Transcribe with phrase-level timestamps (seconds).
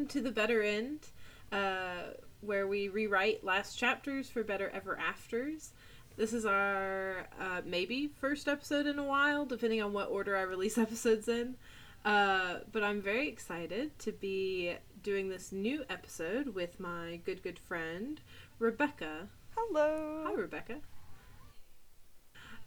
[0.00, 1.08] welcome to the Better End,
[1.52, 5.72] uh, where we rewrite last chapters for better ever afters.
[6.16, 10.42] This is our uh, maybe first episode in a while, depending on what order I
[10.42, 11.56] release episodes in.
[12.02, 17.58] Uh, but I'm very excited to be doing this new episode with my good, good
[17.58, 18.22] friend,
[18.58, 19.28] Rebecca.
[19.54, 20.24] Hello.
[20.24, 20.76] Hi, Rebecca.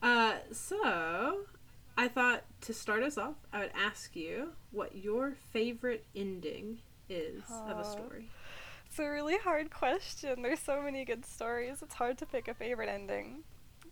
[0.04, 1.46] Uh, so,
[1.98, 6.78] I thought to start us off, I would ask you what your favorite ending
[7.10, 8.30] is of a story.
[8.88, 10.42] It's a really hard question.
[10.42, 11.82] There's so many good stories.
[11.82, 13.44] It's hard to pick a favorite ending.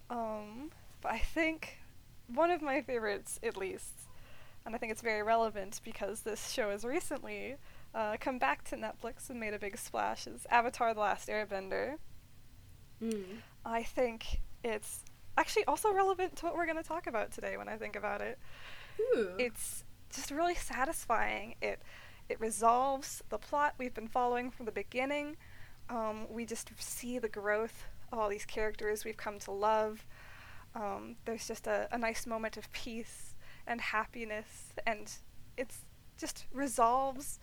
[0.09, 1.80] Um, but I think
[2.28, 4.08] one of my favorites, at least,
[4.66, 7.56] and I think it's very relevant because this show has recently
[7.95, 11.95] uh, come back to Netflix and made a big splash, is Avatar: The Last Airbender.
[13.02, 13.39] Mm.
[13.66, 15.00] I think it's
[15.38, 18.22] actually also relevant to what we're going to talk about today when I think about
[18.22, 18.38] it.
[19.00, 19.32] Ooh.
[19.39, 21.56] it's just really satisfying.
[21.62, 21.82] It
[22.32, 25.38] it resolves the plot we've been following from the beginning.
[25.90, 30.06] Um, we just see the growth of all these characters we've come to love.
[30.73, 33.36] Um, there's just a, a nice moment of peace
[33.68, 35.12] and happiness, and
[35.58, 35.80] it's
[36.18, 37.40] just resolves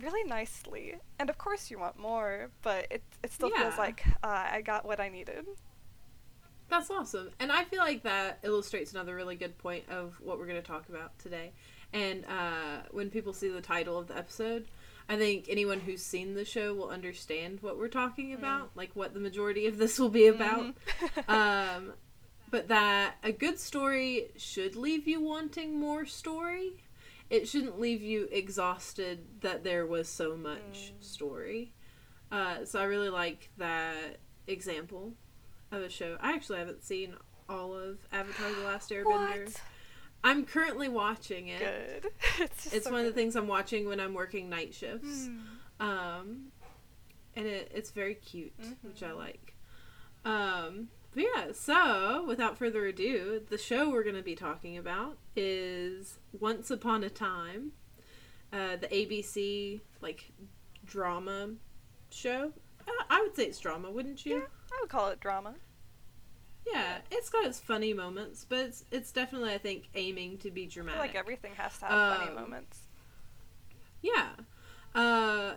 [0.00, 0.94] really nicely.
[1.18, 3.62] And of course, you want more, but it it still Yeah.
[3.64, 5.44] feels like uh, I got what I needed.
[6.70, 7.30] That's awesome.
[7.40, 10.66] And I feel like that illustrates another really good point of what we're going to
[10.66, 11.52] talk about today.
[11.92, 14.66] And uh, when people see the title of the episode,
[15.08, 19.12] I think anyone who's seen the show will understand what we're talking about, like what
[19.12, 20.66] the majority of this will be about.
[21.28, 21.94] um,
[22.52, 26.84] but that a good story should leave you wanting more story.
[27.28, 31.04] It shouldn't leave you exhausted that there was so much Mm.
[31.04, 31.72] story.
[32.30, 35.14] Uh, so I really like that example
[35.70, 36.16] of a show.
[36.20, 37.14] I actually haven't seen
[37.48, 39.44] all of Avatar: The Last Airbender.
[39.46, 39.60] what?
[40.22, 41.60] I'm currently watching it.
[42.02, 42.10] Good.
[42.40, 45.28] it's It's so one of the things I'm watching when I'm working night shifts.
[45.28, 45.40] Mm.
[45.84, 46.52] Um,
[47.34, 49.16] and it, it's very cute, which I Mhm.
[49.16, 49.54] like.
[50.26, 55.16] Um, but yeah, so without further ado, the show we're going to be talking about
[55.34, 57.72] is Once Upon a Time,
[58.52, 60.30] uh, the ABC like
[60.84, 61.52] drama
[62.10, 62.52] show.
[63.08, 64.36] I would say it's drama, wouldn't you?
[64.36, 64.40] Yeah,
[64.72, 65.54] I would call it drama.
[66.66, 70.62] Yeah, it's got its funny moments, but it's it's definitely I think aiming to be
[70.62, 71.00] I feel dramatic.
[71.00, 72.78] like everything has to have funny Um, moments.
[74.02, 74.28] Yeah.
[74.94, 75.52] Uh,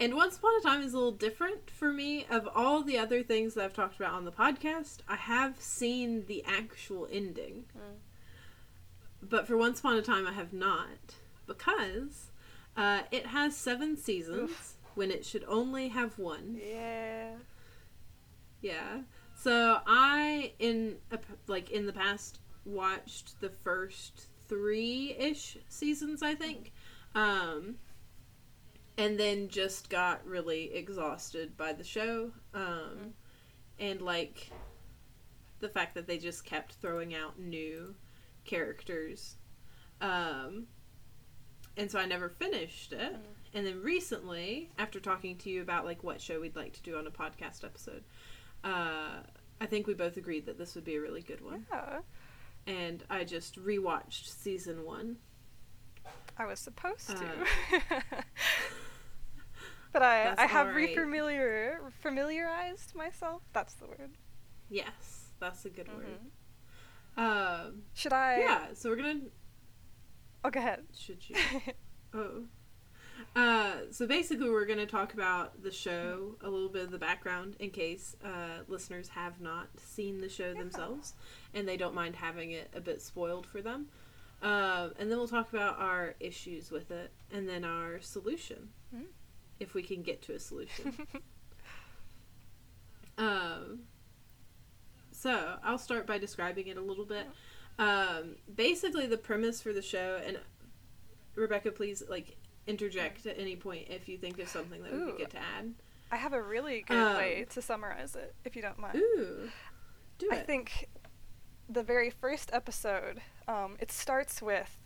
[0.00, 2.26] and Once Upon a Time is a little different for me.
[2.30, 6.24] Of all the other things that I've talked about on the podcast, I have seen
[6.26, 7.64] the actual ending.
[7.76, 7.96] Mm.
[9.22, 11.16] But for Once Upon a Time, I have not.
[11.46, 12.30] Because
[12.76, 16.60] uh, it has seven seasons when it should only have one.
[16.60, 17.30] Yeah.
[18.60, 19.02] Yeah.
[19.36, 20.96] So I in
[21.46, 26.72] like in the past watched the first 3ish seasons I think.
[27.14, 27.76] Um
[28.96, 33.14] and then just got really exhausted by the show um
[33.78, 34.50] and like
[35.60, 37.94] the fact that they just kept throwing out new
[38.44, 39.36] characters.
[40.00, 40.66] Um
[41.76, 43.14] and so I never finished it.
[43.14, 43.37] Mm.
[43.54, 46.96] And then recently, after talking to you about like what show we'd like to do
[46.98, 48.04] on a podcast episode,
[48.64, 49.20] uh,
[49.60, 51.66] I think we both agreed that this would be a really good one.
[51.70, 52.00] Yeah.
[52.66, 55.16] And I just rewatched season one.
[56.36, 57.16] I was supposed to.
[57.16, 58.00] Uh,
[59.92, 60.94] but I, I have alright.
[60.96, 63.42] refamiliar familiarized myself.
[63.52, 64.10] That's the word.
[64.70, 66.06] Yes, that's a good word.
[67.16, 67.20] Mhm.
[67.66, 68.38] Um, Should I?
[68.38, 69.20] yeah, so we're gonna.
[70.44, 70.84] Oh, go ahead.
[70.96, 71.36] Should you?
[72.14, 72.44] Oh.
[73.34, 76.98] Uh, so basically, we're going to talk about the show, a little bit of the
[76.98, 80.60] background, in case uh, listeners have not seen the show Yeah.
[80.60, 81.14] themselves
[81.54, 83.86] and they don't mind having it a bit spoiled for them.
[84.42, 89.06] Uh, and then we'll talk about our issues with it and then our solution, Mm.
[89.58, 90.96] if we can get to a solution.
[93.18, 93.80] um,
[95.10, 97.26] so I'll start by describing it a little bit.
[97.78, 100.38] Um, basically, the premise for the show, and
[101.34, 102.36] Rebecca, please like
[102.68, 105.12] interject at any point if you think of something that would Ooh.
[105.12, 105.74] be good to add.
[106.10, 108.96] I have a really good Um, way to summarize it, if you don't mind.
[108.96, 109.50] Ooh,
[110.18, 110.34] do it.
[110.34, 110.88] I think
[111.68, 114.78] the very first episode, um, it starts with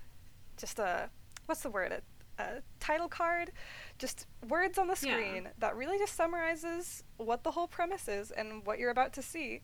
[0.56, 1.11] just a
[1.46, 1.93] what's the word?
[1.93, 3.52] A, a title card,
[3.99, 5.12] just words on the Yeah.
[5.14, 9.23] screen that really just summarizes what the whole premise is and what you're about to
[9.23, 9.61] see.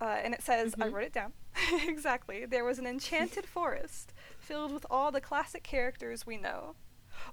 [0.00, 0.92] Uh, and it says, I Mhm.
[0.92, 1.32] wrote it down
[1.86, 2.44] exactly.
[2.44, 6.74] There was an enchanted forest filled with all the classic characters we know,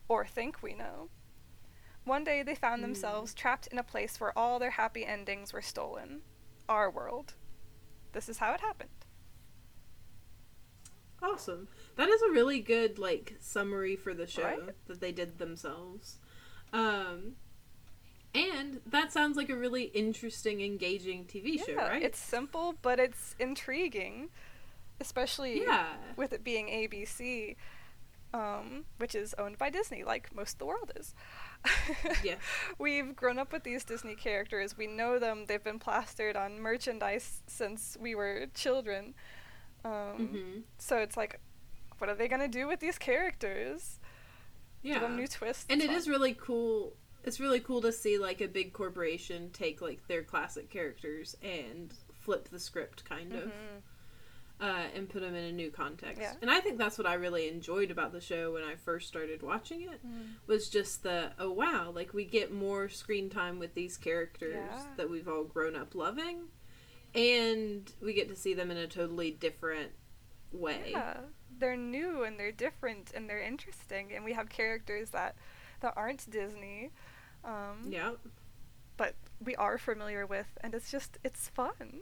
[0.07, 1.09] or think we know.
[2.05, 2.85] One day they found Mm.
[2.87, 6.21] themselves trapped in a place where all their happy endings were stolen.
[6.67, 7.35] Our world.
[8.13, 8.89] This is how it happened.
[11.21, 11.67] Awesome.
[11.97, 14.87] That is a really good like summary for the show Right?
[14.87, 16.17] that they did themselves.
[16.71, 17.35] Um
[18.33, 22.01] and that sounds like a really interesting, engaging TV show, right?
[22.03, 24.29] it's simple, but it's intriguing,
[25.01, 25.87] especially yeah.
[26.15, 27.55] with it being ABC,
[28.33, 31.13] um, which is owned by Disney, like most of the world is.
[32.23, 32.35] Yeah.
[32.77, 34.77] We've grown up with these Disney characters.
[34.77, 35.45] We know them.
[35.47, 39.13] They've been plastered on merchandise since we were children.
[39.83, 40.63] Um, Mhm.
[40.77, 41.39] So it's like,
[41.97, 43.99] what are they gonna do with these characters?
[44.81, 44.93] Yeah.
[44.93, 45.65] Give them new twists.
[45.69, 46.93] and it is really cool
[47.25, 51.93] it's really cool to see like a big corporation take like their classic characters and
[52.13, 53.81] flip the script kind of Mhm.
[54.61, 56.33] Uh, and put them in a new context Yeah.
[56.41, 59.41] and i think that's what i really enjoyed about the show when i first started
[59.41, 60.33] watching it Mm.
[60.47, 64.83] was just the oh wow like we get more screen time with these characters Yeah.
[64.97, 66.47] that we've all grown up loving
[67.15, 69.91] and we get to see them in a totally different
[70.51, 71.17] way Yeah,
[71.57, 75.35] they're new and they're different and they're interesting, and we have characters that
[75.81, 76.91] that aren't Disney,
[77.45, 78.11] um, yeah
[78.97, 82.01] but we are familiar with, and it's just it's fun.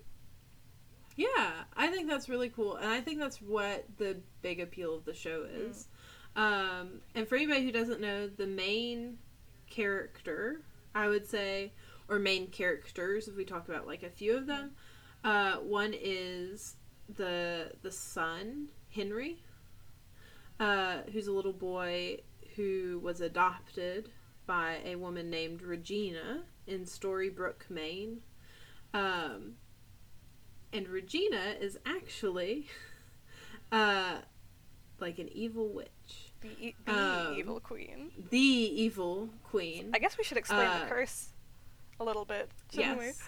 [1.17, 5.03] Yeah, I think that's really cool, and I think that's what the big appeal of
[5.03, 5.87] the show is.
[6.35, 9.17] Um, and for anybody who doesn't know, the main
[9.67, 10.61] character,
[10.93, 11.73] I would say,
[12.07, 14.71] or main characters, if we talk about like a few of them,
[15.23, 16.75] uh, one is
[17.15, 19.41] the the son Henry,
[20.59, 22.19] uh, who's a little boy
[22.55, 24.11] who was adopted
[24.45, 28.21] by a woman named Regina in Storybrooke, Maine.
[28.93, 29.55] Um,
[30.73, 32.67] and Regina is actually
[33.71, 34.17] uh
[34.99, 36.31] like an evil witch.
[36.41, 38.11] The, e- the Um, evil queen.
[38.31, 39.91] The evil queen.
[39.93, 41.29] I guess we should explain uh, the curse
[41.99, 43.21] a little bit, shouldn't yes.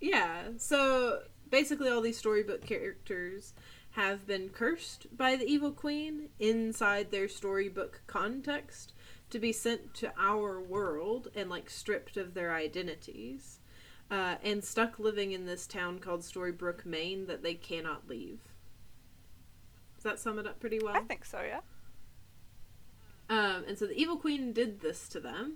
[0.00, 0.42] Yeah.
[0.56, 1.20] So
[1.50, 3.54] basically all these storybook characters
[3.92, 8.92] have been cursed by the evil queen inside their storybook context
[9.30, 13.60] to be sent to our world and like stripped of their identities.
[14.12, 18.40] Uh, and stuck living in this town called Storybrooke, Maine, that they cannot leave.
[19.94, 20.94] Does that sum it up pretty well?
[20.94, 21.40] I think so.
[21.40, 21.60] Yeah.
[23.30, 25.54] Um, and so the Evil Queen did this to them.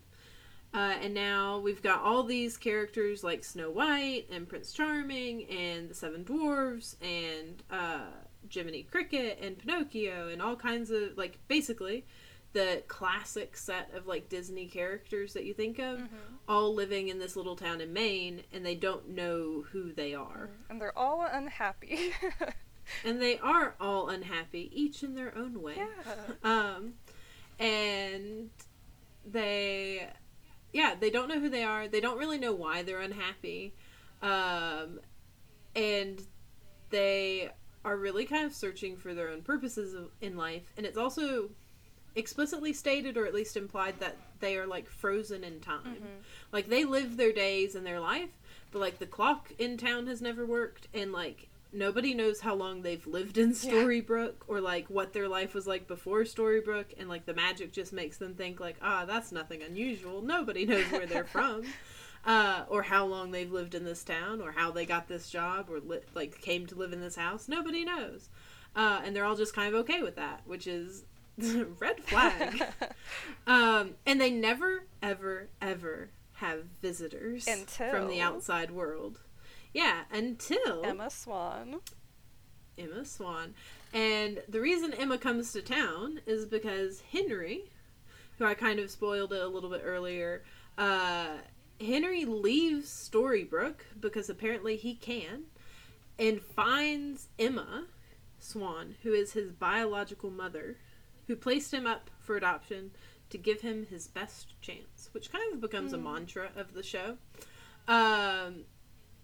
[0.73, 5.91] Uh, and now we've got all these characters like Snow White and Prince Charming and
[5.91, 8.07] the Seven Dwarves and uh,
[8.49, 12.07] Jiminy Cricket and Pinocchio and all kinds of, like, basically
[12.53, 16.09] the classic set of, like, Disney characters that you think of, Mhm.
[16.49, 20.51] all living in this little town in Maine and they don't know who they are.
[20.71, 22.13] And they're all unhappy.
[23.05, 25.75] And they are all unhappy, each in their own way.
[25.77, 26.15] yeah.
[26.45, 26.95] Um,
[27.59, 28.49] and
[29.25, 30.09] they,
[30.73, 31.89] yeah, they don't know who they are.
[31.89, 33.75] They don't really know why they're unhappy.
[34.23, 35.01] Um,
[35.75, 36.23] and
[36.91, 37.51] they
[37.85, 40.73] are really kind of searching for their own purposes in life.
[40.77, 41.51] And it's also
[42.17, 45.97] explicitly stated, or at least implied, that they are like frozen in time.
[46.03, 46.25] Mhm.
[46.53, 48.31] Like they live their days and their life,
[48.73, 52.81] but like the clock in town has never worked, and like nobody knows how long
[52.83, 53.55] they've lived in Yeah.
[53.55, 57.93] Storybrooke or like what their life was like before Storybrooke, and like the magic just
[57.93, 60.23] makes them think like, ah, that's nothing unusual.
[60.23, 61.63] Nobody knows where they're from.
[62.25, 65.67] Uh, or how long they've lived in this town, or how they got this job,
[65.71, 67.47] or li- like came to live in this house.
[67.47, 68.31] Nobody knows,
[68.75, 71.05] uh, and they're all just kind of okay with that, which is
[71.79, 72.63] red flag.
[73.49, 79.21] Um, and they never, ever, ever have visitors from the outside world.
[79.73, 81.77] Yeah, until Emma Swan.
[82.77, 83.55] Emma Swan.
[83.93, 87.71] And the reason Emma comes to town is because Henry,
[88.39, 90.43] who I kind of spoiled it a little bit earlier,
[90.77, 91.29] uh,
[91.81, 95.45] Henry leaves Storybrooke because apparently he can,
[96.19, 97.85] and finds Emma
[98.39, 100.77] Swan, who is his biological mother,
[101.27, 102.91] who placed him up for adoption
[103.31, 106.03] to give him his best chance, which kind of becomes a Mm.
[106.05, 107.19] mantra of the show.
[107.89, 108.65] Um,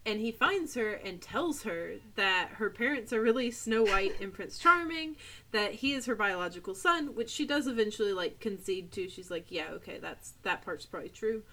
[0.05, 4.33] and he finds her and tells her that her parents are really Snow White and
[4.33, 5.17] Prince Charming,
[5.53, 9.09] that he is her biological son, which she does eventually like concede to.
[9.09, 11.45] She's like, "Yeah, okay, that's that part's probably true."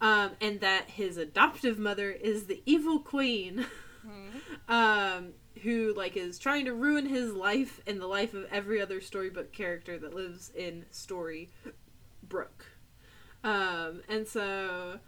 [0.00, 3.66] Um, and that his adoptive mother is the evil queen,
[4.06, 4.40] Mhm.
[4.68, 9.00] um, who like is trying to ruin his life and the life of every other
[9.00, 11.48] storybook character that lives in Storybrooke.
[13.44, 14.98] Um, and so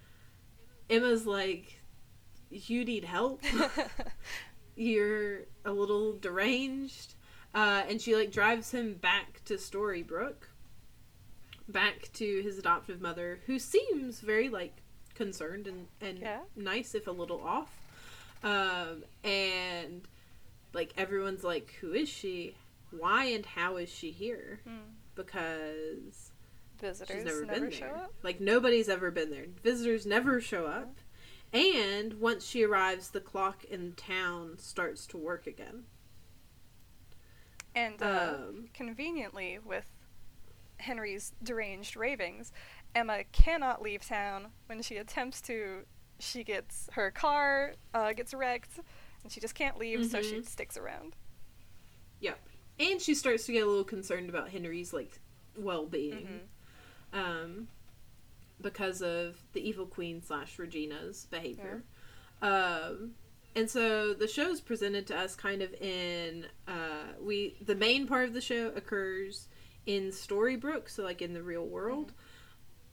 [0.89, 1.81] Emma's like,
[2.51, 3.43] "You need help."
[4.77, 7.15] you're a little deranged
[7.55, 10.49] uh, and she like drives him back to storybrooke
[11.69, 14.77] back to his adoptive mother who seems very like
[15.15, 16.39] concerned and, and Yeah.
[16.57, 17.69] nice if a little off
[18.43, 20.03] um, and
[20.73, 22.55] like everyone's like who is she
[22.91, 24.61] why and how is she here?
[24.67, 24.91] Hmm.
[25.15, 26.33] Because
[26.81, 27.97] Visitors she's never, never been show there.
[27.97, 28.15] up.
[28.23, 29.47] Like nobody's ever been there.
[29.63, 30.97] Visitors never show up.
[31.53, 35.83] And once she arrives, the clock in town starts to work again.
[37.75, 39.87] And uh, Um, conveniently, with
[40.79, 42.53] Henry's deranged ravings,
[42.95, 44.49] Emma cannot leave town.
[44.67, 45.85] When she attempts to,
[46.19, 48.81] she gets her car uh, gets wrecked,
[49.23, 50.47] and she just can't leave, so she Mhm.
[50.47, 51.15] sticks around.
[52.21, 52.39] Yep.
[52.79, 55.21] And she starts to get a little concerned about Henry's like
[55.57, 56.49] well-being,
[57.13, 57.69] um,
[58.61, 61.83] because of the evil queen slash Regina's behavior.
[62.43, 63.15] Um,
[63.55, 68.29] and so the show's presented to us kind of in uh, we the main part
[68.29, 69.49] of the show occurs
[69.87, 72.13] in Storybrooke, so like in the real world,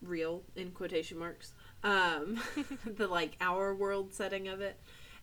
[0.01, 1.53] real in quotation marks.
[1.83, 2.41] Um,
[2.85, 4.79] the like our world setting of it,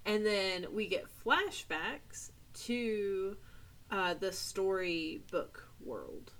[0.06, 2.30] and then we get flashbacks
[2.64, 3.36] to
[3.90, 6.32] uh, the storybook world.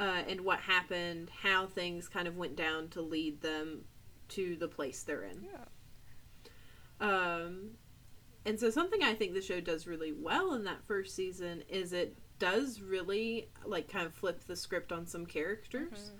[0.00, 3.84] Uh, and what happened, how things kind of went down to lead them
[4.28, 5.44] to the place they're in.
[5.44, 5.64] Yeah.
[7.00, 7.70] Um,
[8.44, 11.92] and so something I think the show does really well in that first season is
[11.92, 16.10] it does really like kind of flip the script on some characters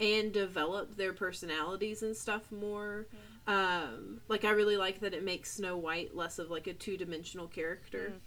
[0.00, 3.06] and develop their personalities and stuff more.
[3.46, 6.96] Um, like I really like that it makes Snow White less of like a two
[6.96, 8.14] dimensional character.
[8.14, 8.20] Mm.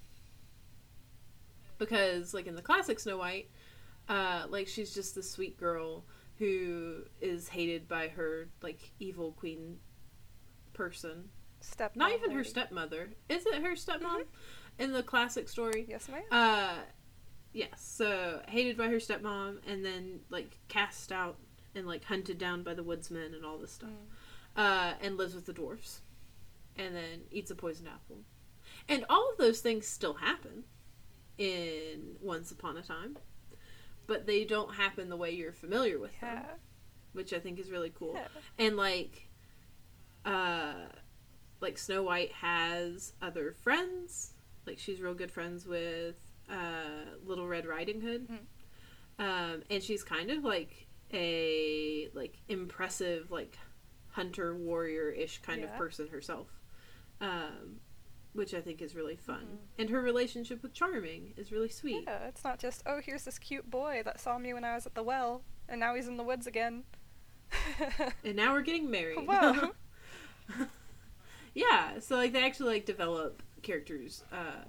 [1.78, 3.50] Because like in the classic Snow White,
[4.08, 6.06] uh, like she's just the sweet girl
[6.38, 9.78] who is hated by her like evil queen
[10.74, 11.30] person.
[11.62, 11.96] Step.
[11.98, 13.10] Not even her stepmother.
[13.28, 14.24] Is it her stepmom
[14.80, 15.86] in the classic story?
[15.90, 16.24] Yes, ma'am.
[16.32, 16.76] Uh,
[17.52, 17.70] yes.
[17.76, 21.38] So hated by her stepmom, and then like cast out
[21.76, 23.90] and like hunted down by the woodsmen and all this stuff.
[23.90, 24.16] Mm.
[24.60, 26.02] Uh, and lives with the dwarfs,
[26.76, 28.18] and then eats a poisoned apple,
[28.90, 30.66] and all of those things still happen
[31.38, 33.18] in Once Upon a Time,
[34.06, 36.36] but they don't happen the way you're familiar with Yeah.
[36.42, 36.46] them,
[37.14, 38.28] which I think is really cool Yeah.
[38.58, 39.30] and like
[40.26, 40.74] uh
[41.62, 44.34] like snow white has other friends
[44.66, 46.16] like she's real good friends with
[46.52, 49.24] uh little red riding hood Mhm.
[49.26, 53.58] um and she's kind of like a like impressive like
[54.20, 56.48] hunter warrior-ish kind of person herself
[57.22, 57.78] um
[58.34, 59.58] which i think is really fun Mhm.
[59.80, 63.40] and her relationship with charming is really sweet Yeah, it's not just oh here's this
[63.40, 66.18] cute boy that saw me when I was at the well, and now he's in
[66.18, 66.84] the woods again.
[68.26, 69.72] and now we're getting married Whoa.
[71.54, 74.64] yeah so like they actually like develop characters uh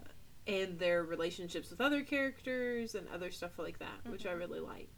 [0.47, 4.39] and their relationships with other characters and other stuff like that which i Mhm.
[4.39, 4.89] really like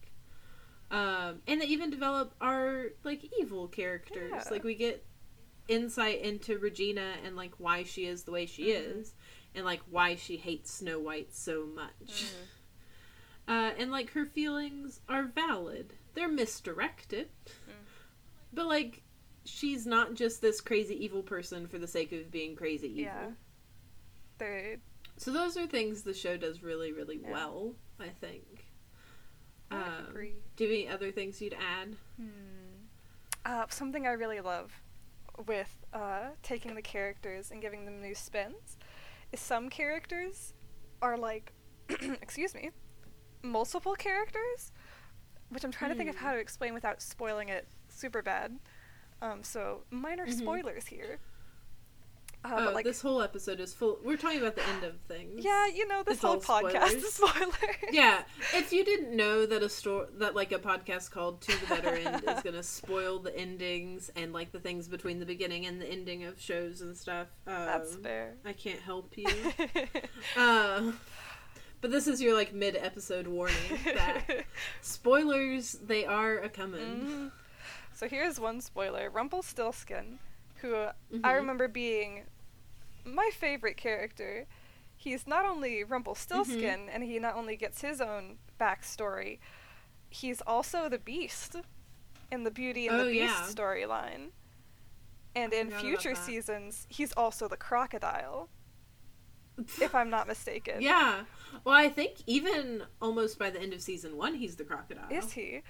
[0.93, 4.45] um and they even develop our like evil characters Yeah.
[4.51, 5.05] like we get
[5.69, 9.01] insight into regina and like why she is the way she Mhm.
[9.01, 9.15] is
[9.55, 11.91] and like why she hates snow white so much
[12.27, 12.47] Mhm.
[13.49, 15.95] uh, and like her feelings are valid.
[16.15, 17.73] They're misdirected, Mm.
[18.53, 19.03] but like
[19.45, 23.03] she's not just this crazy evil person for the sake of being crazy evil.
[23.15, 23.31] Yeah.
[24.39, 24.77] They
[25.17, 27.31] So those are things the show does really, really Yeah.
[27.33, 27.77] well.
[27.99, 28.52] I think.
[29.77, 30.35] Um, agree.
[30.57, 31.97] Do you have any other things you'd add?
[32.17, 32.27] Hmm.
[33.45, 34.73] Uh, something I really love
[35.47, 38.77] with uh, taking the characters and giving them new spins
[39.33, 40.53] is some characters
[41.01, 41.53] are like,
[41.89, 42.71] excuse me,
[43.43, 44.73] multiple characters,
[45.49, 46.25] which I'm trying to think of Hmm.
[46.27, 48.59] how to explain without spoiling it super bad.
[49.21, 50.33] Um, so minor Mhm.
[50.39, 51.19] spoilers here.
[52.85, 53.99] Like, this whole episode is full.
[54.05, 55.45] We're talking about the end of things.
[55.45, 57.55] yeah, you know, this It's whole podcast is spoilers.
[57.93, 58.23] yeah.
[58.55, 61.95] If you didn't know that a store that like a podcast called "To the Better
[61.95, 65.87] End" is gonna spoil the endings and like the things between the beginning and the
[65.89, 68.35] ending of shows and stuff, um, That's fair.
[68.45, 69.29] I can't help you.
[70.37, 70.93] uh,
[71.81, 74.45] but this is your like mid-episode warning that
[74.81, 76.81] spoilers they are a coming.
[76.81, 77.31] Mhm.
[77.95, 80.19] So here's one spoiler: Rumpelstiltskin,
[80.57, 81.35] who I Mhm.
[81.37, 82.25] remember being
[83.05, 84.47] my favorite character.
[84.97, 86.89] He's not only Rumpelstiltskin, Mm-hmm.
[86.93, 89.39] and he not only gets his own backstory,
[90.11, 91.57] he's also the Beast
[92.31, 93.47] in the Beauty and Oh, the Beast yeah.
[93.53, 94.29] storyline.
[95.35, 98.49] And I in future seasons, he's also the crocodile,
[99.81, 100.81] if I'm not mistaken.
[100.81, 101.23] Yeah.
[101.65, 105.11] Well, I think even almost by the end of season one, he's the crocodile.
[105.11, 105.63] Is he?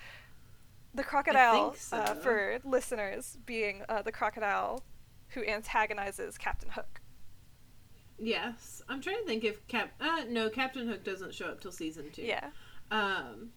[0.94, 1.96] The crocodile, so.
[1.96, 4.82] uh, for listeners, being uh, the crocodile
[5.28, 7.00] who antagonizes Captain Hook.
[8.24, 8.80] Yes.
[8.88, 9.90] I'm trying to think if Cap.
[10.00, 12.22] Uh, no, Captain Hook doesn't show up till season two.
[12.22, 12.50] Yeah.
[12.90, 13.50] Um.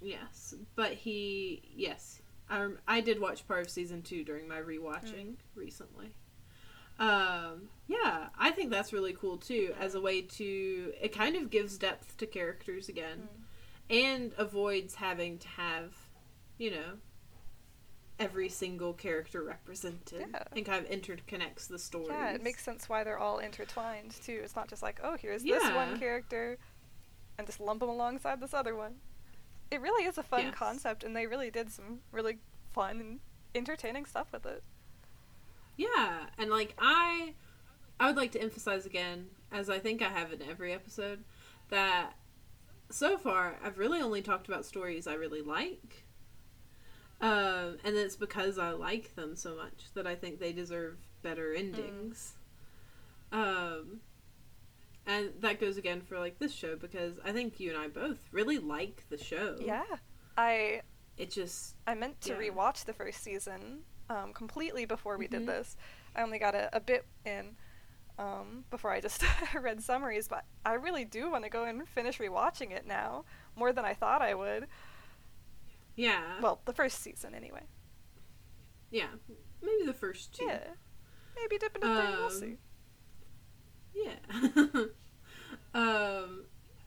[0.00, 1.60] Yes, but he.
[1.76, 6.14] Yes, I rem- I did watch part of season two during my rewatching recently.
[6.98, 11.50] Um, yeah, I think that's really cool too, as a way to it kind of
[11.50, 13.28] gives depth to characters again,
[13.90, 13.96] Mm.
[14.04, 15.94] and avoids having to have,
[16.58, 16.92] you know,
[18.20, 20.42] every single character represented, Yeah.
[20.52, 22.06] and kind of interconnects the story.
[22.08, 24.40] Yeah, it makes sense why they're all intertwined too.
[24.44, 26.58] It's not just like, oh, here's this one character,
[27.38, 28.96] and just lump them alongside this other one.
[29.70, 30.54] It really is a fun Yes.
[30.54, 32.38] concept, and they really did some really
[32.72, 33.20] fun and
[33.54, 34.62] entertaining stuff with it.
[35.76, 37.34] Yeah, and like I
[37.98, 41.24] I would like to emphasize again, as I think I have in every episode,
[41.68, 42.14] that
[42.90, 46.04] so far I've really only talked about stories I really like.
[47.20, 51.52] Um, and it's because I like them so much that I think they deserve better
[51.52, 52.34] endings.
[53.32, 54.00] Um,
[55.06, 58.18] and that goes again for like this show because I think you and I both
[58.32, 59.56] really like the show.
[59.58, 59.84] Yeah,
[60.36, 60.82] I
[61.16, 62.38] It just I meant to Yeah.
[62.38, 65.30] rewatch the first season um, completely before we Mhm.
[65.30, 65.76] did this.
[66.14, 67.56] I only got a, a bit in
[68.18, 69.24] um, before I just
[69.54, 73.24] read summaries, but I really do want to go and finish rewatching it now
[73.56, 74.68] more than I thought I would.
[76.00, 76.40] Yeah.
[76.40, 77.62] Well, the first season anyway.
[78.90, 79.08] yeah.
[79.62, 80.46] Maybe the first two.
[80.46, 80.64] Yeah,
[81.36, 82.10] maybe dip into thing.
[82.12, 82.56] We'll Um, see.
[83.94, 84.84] Yeah.
[85.74, 86.44] um,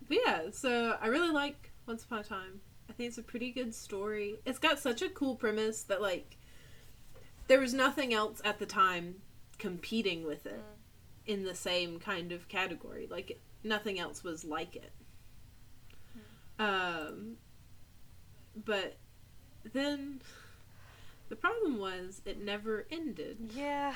[0.08, 2.62] but yeah, so I really like Once Upon a Time.
[2.89, 4.39] I think it's a pretty good story.
[4.46, 6.38] It's got such a cool premise that like
[7.48, 9.15] there was nothing else at the time
[9.60, 11.27] competing with it Mm.
[11.34, 13.08] in the same kind of category.
[13.10, 14.91] Like nothing else was like it.
[16.60, 17.38] Um,
[18.55, 18.97] but
[19.71, 20.21] then
[21.30, 23.95] the problem was it never ended Yeah.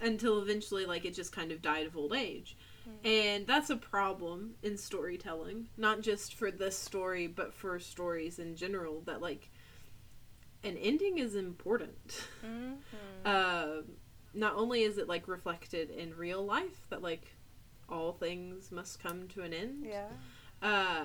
[0.00, 2.56] until eventually like it just kind of died of old age
[2.88, 3.06] Mm.
[3.06, 8.56] and that's a problem in storytelling not just for this story but for stories in
[8.56, 9.50] general that like
[10.64, 12.78] an ending is important Mhm.
[13.26, 13.84] um
[14.32, 17.34] not only is it like reflected in real life that like
[17.88, 20.08] all things must come to an end Yeah.
[20.62, 21.04] uh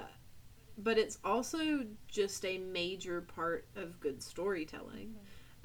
[0.77, 5.15] but it's also just a major part of good storytelling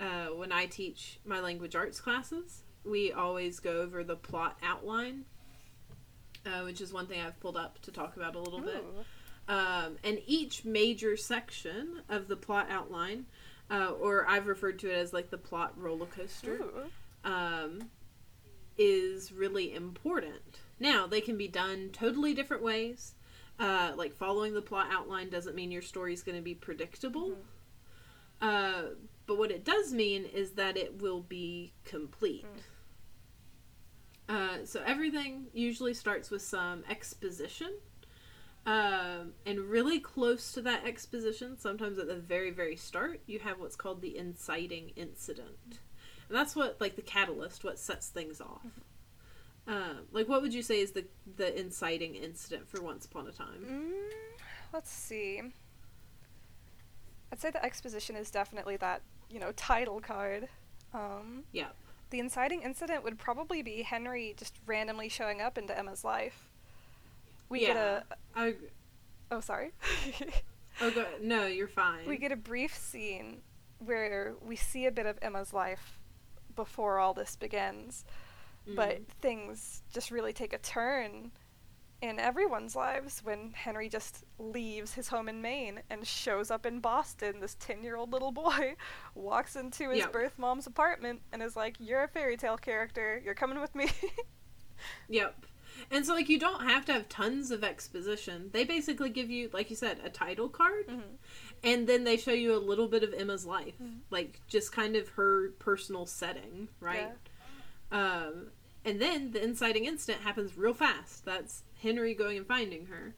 [0.00, 5.24] uh, when I teach my language arts classes, we always go over the plot outline,
[6.46, 8.82] uh, which is one thing I've pulled up to talk about a little bit.
[9.48, 13.26] Um, and each major section of the plot outline,
[13.70, 16.60] uh, or I've referred to it as like the plot roller coaster,
[17.24, 17.90] um,
[18.78, 20.60] is really important.
[20.78, 23.14] Now, they can be done totally different ways.
[23.60, 27.36] Uh, like following the plot outline doesn't mean your story is going to be predictable.
[28.40, 28.82] Uh,
[29.26, 32.46] but what it does mean is that it will be complete.
[34.30, 37.74] Uh, so everything usually starts with some exposition.
[38.66, 43.58] Um, and really close to that exposition, sometimes at the very, very start, you have
[43.58, 45.80] what's called the inciting incident.
[46.28, 48.66] And that's what, like, the catalyst, what sets things off.
[49.70, 51.04] Um, like, what would you say is the,
[51.36, 53.64] the inciting incident for Once Upon a Time?
[53.64, 54.12] Mm,
[54.72, 55.40] let's see.
[57.32, 60.48] I'd say the exposition is definitely that, you know, title card.
[60.92, 61.68] Um, Yeah.
[62.10, 66.48] the inciting incident would probably be Henry just randomly showing up into Emma's life.
[67.48, 68.00] We get Yeah.
[68.10, 68.40] a.
[68.40, 68.54] I.
[69.30, 69.70] Oh, sorry.
[70.80, 72.08] Oh, go, no, you're fine.
[72.08, 73.42] we get a brief scene
[73.78, 75.98] where we see a bit of Emma's life
[76.56, 78.04] before all this begins,
[78.76, 79.06] but Mhm.
[79.20, 81.32] things just really take a turn
[82.02, 86.80] in everyone's lives when Henry just leaves his home in Maine and shows up in
[86.80, 87.40] Boston.
[87.40, 88.76] This 10 year old little boy
[89.14, 90.12] walks into his Yep.
[90.12, 93.20] birth mom's apartment and is like, You're a fairy tale character.
[93.22, 93.90] You're coming with me.
[95.08, 95.44] Yep.
[95.90, 98.48] And so, like, you don't have to have tons of exposition.
[98.52, 101.02] They basically give you, like you said, a title card, Mhm.
[101.62, 104.00] and then they show you a little bit of Emma's life, Mhm.
[104.10, 107.12] like just kind of her personal setting, right?
[107.92, 108.16] Yeah.
[108.22, 108.52] Um,
[108.84, 111.24] and then the inciting incident happens real fast.
[111.24, 113.14] That's Henry going and finding her.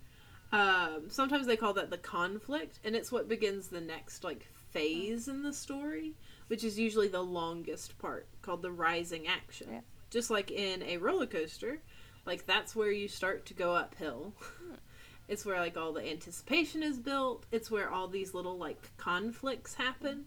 [0.52, 5.28] Um, sometimes they call that the conflict, and it's what begins the next like phase
[5.28, 6.12] in the story,
[6.48, 9.68] which is usually the longest part, called the rising action.
[9.70, 9.80] Yeah.
[10.10, 11.78] Just like in a roller coaster,
[12.26, 14.34] like that's where you start to go uphill.
[15.28, 17.46] it's where like all the anticipation is built.
[17.50, 20.26] It's where all these little like conflicts happen,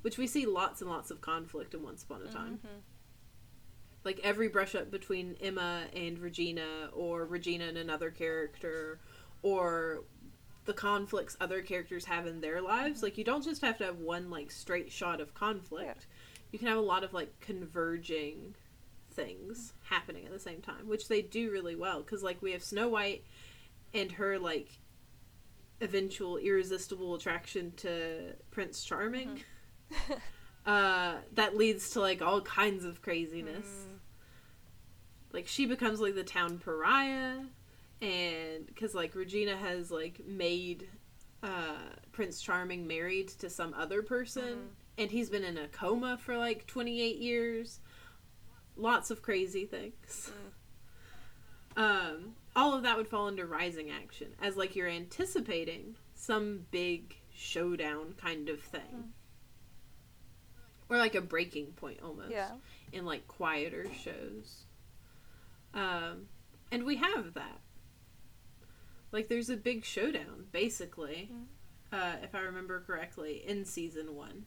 [0.00, 2.80] which we see lots and lots of conflict in Once Upon a Time Mhm.
[4.06, 9.00] Like every brush up between Emma and Regina or Regina and another character
[9.42, 10.04] or
[10.64, 13.02] the conflicts other characters have in their lives.
[13.02, 16.06] Like you don't just have to have one like straight shot of conflict.
[16.52, 18.54] You can have a lot of like converging
[19.10, 22.62] things happening at the same time which they do really well because like we have
[22.62, 23.24] Snow White
[23.92, 24.68] and her like
[25.80, 29.42] eventual irresistible attraction to Prince Charming.
[30.66, 33.66] Uh, that leads to like all kinds of craziness.
[33.66, 33.95] Mm.
[35.32, 37.40] Like she becomes like the town pariah,
[38.00, 40.88] and because like Regina has like made
[41.42, 41.76] uh,
[42.12, 44.68] Prince Charming married to some other person, Mhm.
[44.98, 47.80] and he's been in a coma for like twenty eight years.
[48.76, 50.30] Lots of crazy things.
[51.76, 57.16] Um, all of that would fall under rising action, as like you're anticipating some big
[57.34, 58.80] showdown kind of thing.
[58.94, 59.02] Mm.
[60.88, 62.52] Or like a breaking point almost Yeah.
[62.92, 64.62] in like quieter shows.
[65.74, 66.26] Um,
[66.72, 67.60] and we have that.
[69.12, 71.30] Like there's a big showdown, basically,
[71.92, 74.46] uh, if I remember correctly, in season one.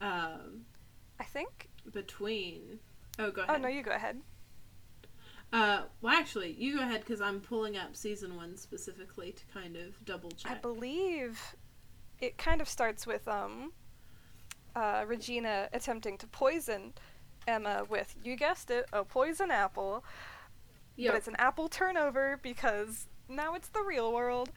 [0.00, 0.66] Um,
[1.18, 1.68] I think.
[1.92, 2.78] between.
[3.18, 3.48] Oh, go ahead.
[3.48, 3.62] Oh ahead.
[3.62, 4.20] no, you go ahead.
[5.52, 9.76] Uh, well, actually, you go ahead because I'm pulling up season one specifically to kind
[9.76, 10.52] of double check.
[10.52, 11.56] I believe
[12.20, 13.72] it kind of starts with um,
[14.76, 16.92] uh, Regina attempting to poison
[17.48, 20.04] Emma with, you guessed it, a poison apple.
[20.96, 21.12] Yep.
[21.12, 24.50] But it's an apple turnover because now it's the real world.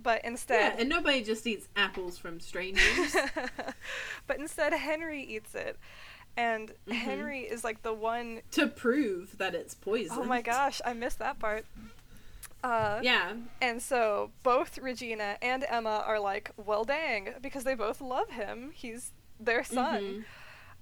[0.00, 3.16] But yeah, instead, and nobody just eats apples from strangers.
[4.28, 5.76] but instead Henry eats it,
[6.36, 6.92] and Mhm.
[6.92, 10.16] Henry is like the one to prove that it's poison.
[10.20, 11.64] oh my gosh, I missed that part.
[12.62, 18.00] Uh, Yeah, And so both Regina and Emma are like, well, dang, because they both
[18.00, 18.72] love him.
[18.74, 20.24] He's their son.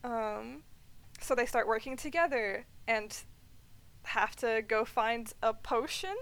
[0.04, 0.10] Mhm.
[0.10, 0.62] Um,
[1.20, 3.16] so they start working together and
[4.04, 6.16] have to go find a potion.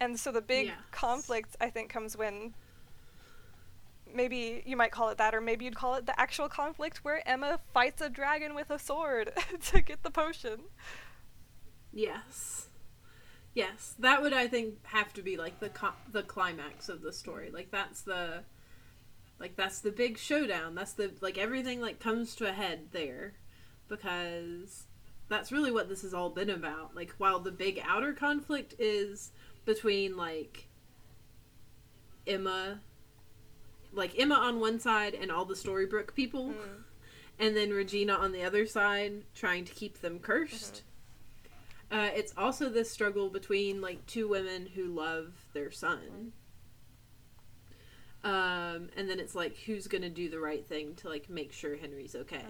[0.00, 0.78] And so the big Yes.
[0.90, 2.54] conflict, I think, comes when
[4.12, 7.26] maybe you might call it that, or maybe you'd call it the actual conflict where
[7.26, 9.32] Emma fights a dragon with a sword
[9.66, 10.60] to get the potion.
[11.92, 12.68] Yes.
[13.54, 17.12] Yes, that would I think have to be like the co- the climax of the
[17.12, 17.50] story.
[17.50, 18.44] Like that's the
[19.38, 20.74] like that's the big showdown.
[20.74, 23.34] That's the like everything like comes to a head there
[23.92, 24.86] because
[25.28, 26.96] that's really what this has all been about.
[26.96, 29.30] Like while the big outer conflict is
[29.66, 30.66] between like
[32.26, 32.80] Emma
[33.92, 36.82] like Emma on one side and all the Storybrooke people Mm.
[37.38, 40.82] and then Regina on the other side trying to keep them cursed.
[41.90, 46.32] Uh, it's also this struggle between like two women who love their son.
[48.24, 51.76] Um, and then it's like who's gonna do the right thing to like make sure
[51.76, 52.44] Henry's okay,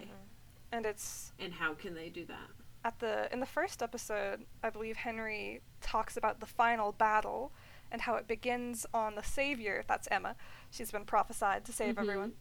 [0.72, 2.48] And it's and how can they do that?
[2.84, 7.52] at the in the first episode, I believe Henry talks about the final battle
[7.92, 9.84] and how it begins on the savior.
[9.86, 10.34] That's Emma.
[10.70, 11.98] She's been prophesied to save Mhm.
[12.00, 12.32] everyone.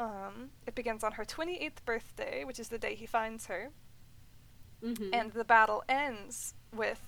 [0.00, 3.70] Um, it begins on her 28th birthday, which is the day he finds her,
[4.82, 5.10] Mm-hmm.
[5.14, 7.00] and the battle ends with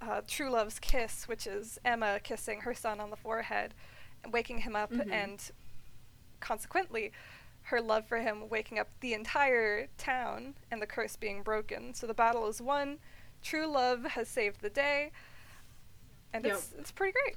[0.00, 3.72] uh, true love's kiss, which is Emma kissing her son on the forehead,
[4.32, 5.12] waking him up, Mhm.
[5.12, 5.50] and
[6.40, 7.12] consequently,
[7.64, 11.94] her love for him waking up the entire town and the curse being broken.
[11.94, 12.98] So the battle is won.
[13.42, 15.10] True love has saved the day,
[16.32, 16.54] and Yep.
[16.54, 17.36] it's it's pretty great.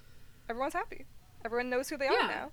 [0.49, 1.05] Everyone's happy.
[1.43, 2.27] Everyone knows who they are Yeah.
[2.27, 2.51] now.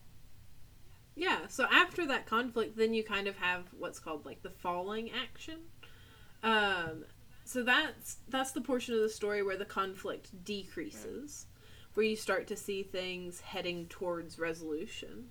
[1.14, 5.10] Yeah, so after that conflict, then you kind of have what's called like the falling
[5.10, 5.58] action.
[6.42, 7.04] Um,
[7.44, 11.46] so that's that's the portion of the story where the conflict decreases,
[11.94, 15.28] where you start to see things heading towards resolution,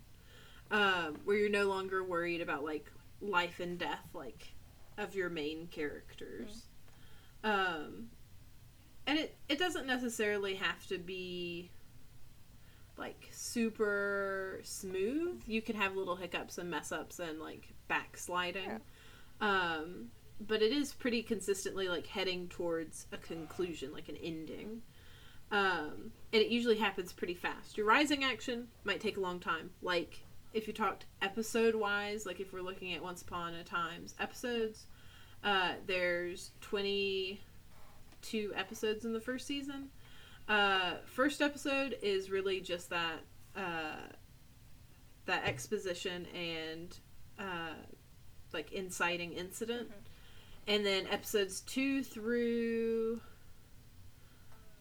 [0.72, 4.54] um, where you're no longer worried about like life and death, like
[4.98, 6.66] of your main characters.
[7.44, 8.10] Um,
[9.06, 11.70] and it it doesn't necessarily have to be
[12.98, 15.42] like super smooth.
[15.46, 18.80] You can have little hiccups and mess ups and like backsliding.
[19.42, 20.10] Um,
[20.48, 24.82] but it is pretty consistently like heading towards a conclusion, like an ending.
[25.52, 27.78] Um, and it usually happens pretty fast.
[27.78, 29.72] Your rising action might take a long time.
[29.82, 34.16] Like if you talked episode wise, like if we're looking at Once Upon a Time's
[34.20, 34.86] episodes,
[35.44, 39.90] uh, there's 22 episodes in the first season.
[40.48, 43.20] Uh, first episode is really just that
[43.56, 43.96] uh,
[45.26, 46.98] that exposition and
[47.40, 47.74] uh,
[48.54, 49.90] like inciting incident,
[50.68, 53.22] and then episodes two through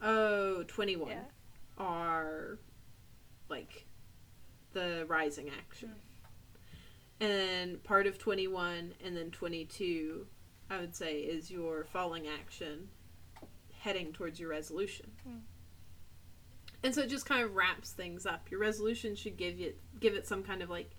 [0.03, 1.19] oh 21 Yeah.
[1.79, 2.59] are
[3.49, 3.87] like
[4.73, 5.93] the rising action,
[7.21, 10.27] and part of 21 and then 22
[10.71, 12.89] I would say is your falling action
[13.81, 15.11] heading towards your resolution.
[15.29, 15.41] Mm.
[16.83, 18.51] And so it just kind of wraps things up.
[18.51, 20.93] Your resolution should give you give it some kind of like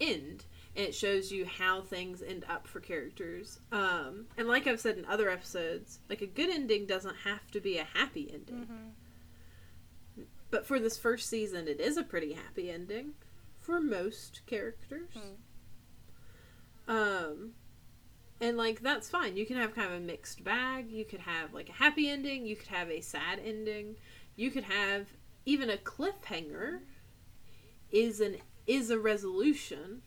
[0.00, 0.46] end.
[0.74, 3.60] And it shows you how things end up for characters.
[3.70, 7.60] Um, and like I've said in other episodes, like a good ending doesn't have to
[7.60, 8.64] be a happy ending.
[8.64, 8.88] Mm-hmm.
[10.54, 13.14] But for this first season, it is a pretty happy ending
[13.58, 15.10] for most characters.
[16.86, 17.54] Um,
[18.40, 19.36] and like that's fine.
[19.36, 20.92] You can have kind of a mixed bag.
[20.92, 22.46] You could have like a happy ending.
[22.46, 23.96] You could have a sad ending.
[24.36, 25.08] You could have
[25.44, 26.82] even a cliffhanger.
[27.90, 30.02] Is an is a resolution.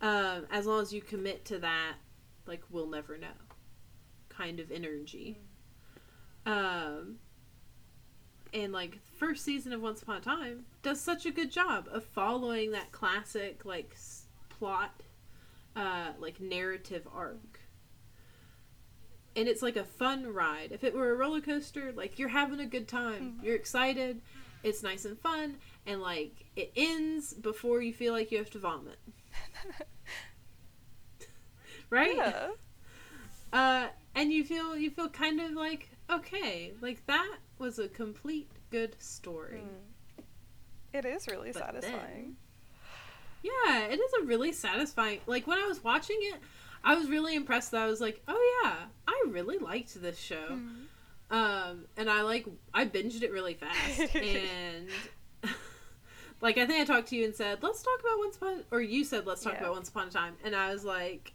[0.00, 1.94] Um, as long as you commit to that,
[2.44, 3.38] like we'll never know,
[4.28, 5.38] kind of energy.
[6.44, 7.20] Um,
[8.54, 12.04] and like first season of Once Upon a Time does such a good job of
[12.04, 15.02] following that classic like s- plot
[15.76, 17.60] uh, like narrative arc.
[19.36, 20.70] And it's like a fun ride.
[20.70, 24.20] If it were a roller coaster, like you're having a good time, you're excited,
[24.62, 28.60] it's nice and fun, and like it ends before you feel like you have to
[28.60, 28.98] vomit.
[31.90, 32.16] right?
[32.16, 32.48] Yeah.
[33.52, 38.50] Uh, and you feel you feel kind of like okay, like that was a complete
[38.70, 39.62] good story.
[39.64, 40.24] Mm.
[40.92, 42.36] It is really But satisfying.
[43.42, 45.20] Yeah, it is a really satisfying.
[45.26, 46.40] Like when I was watching it,
[46.82, 47.72] I was really impressed.
[47.72, 48.74] That I was like, oh yeah,
[49.06, 50.48] I really liked this show.
[50.50, 50.84] Mm.
[51.30, 54.88] Um, and I like I binged it really fast, and
[56.40, 58.80] like I think I talked to you and said, let's talk about Once Upon, or
[58.80, 59.60] you said let's talk Yeah.
[59.60, 61.32] about Once Upon a Time, and I was like,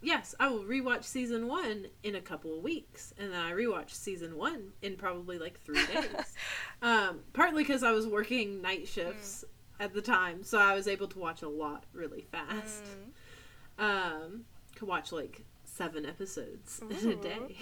[0.00, 3.90] yes, I will rewatch season one in a couple of weeks, and then I rewatched
[3.90, 6.34] season one in probably like three days.
[6.82, 9.44] um, partly because I was working night shifts
[9.80, 12.84] at the time, so I was able to watch a lot really fast.
[13.78, 13.84] Mm.
[13.84, 17.56] Um, could watch like seven episodes in a day.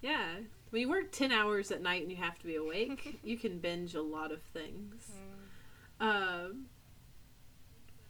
[0.00, 0.26] Yeah,
[0.70, 3.58] when you work ten hours at night and you have to be awake, you can
[3.58, 5.10] binge a lot of things.
[6.00, 6.06] Mm.
[6.06, 6.66] Um,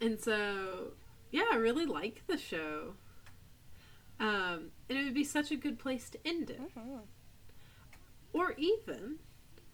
[0.01, 0.93] and so,
[1.31, 2.95] yeah, I really like the show.
[4.19, 6.61] Um, and it would be such a good place to end it.
[6.75, 7.03] Mhm.
[8.33, 9.19] Or even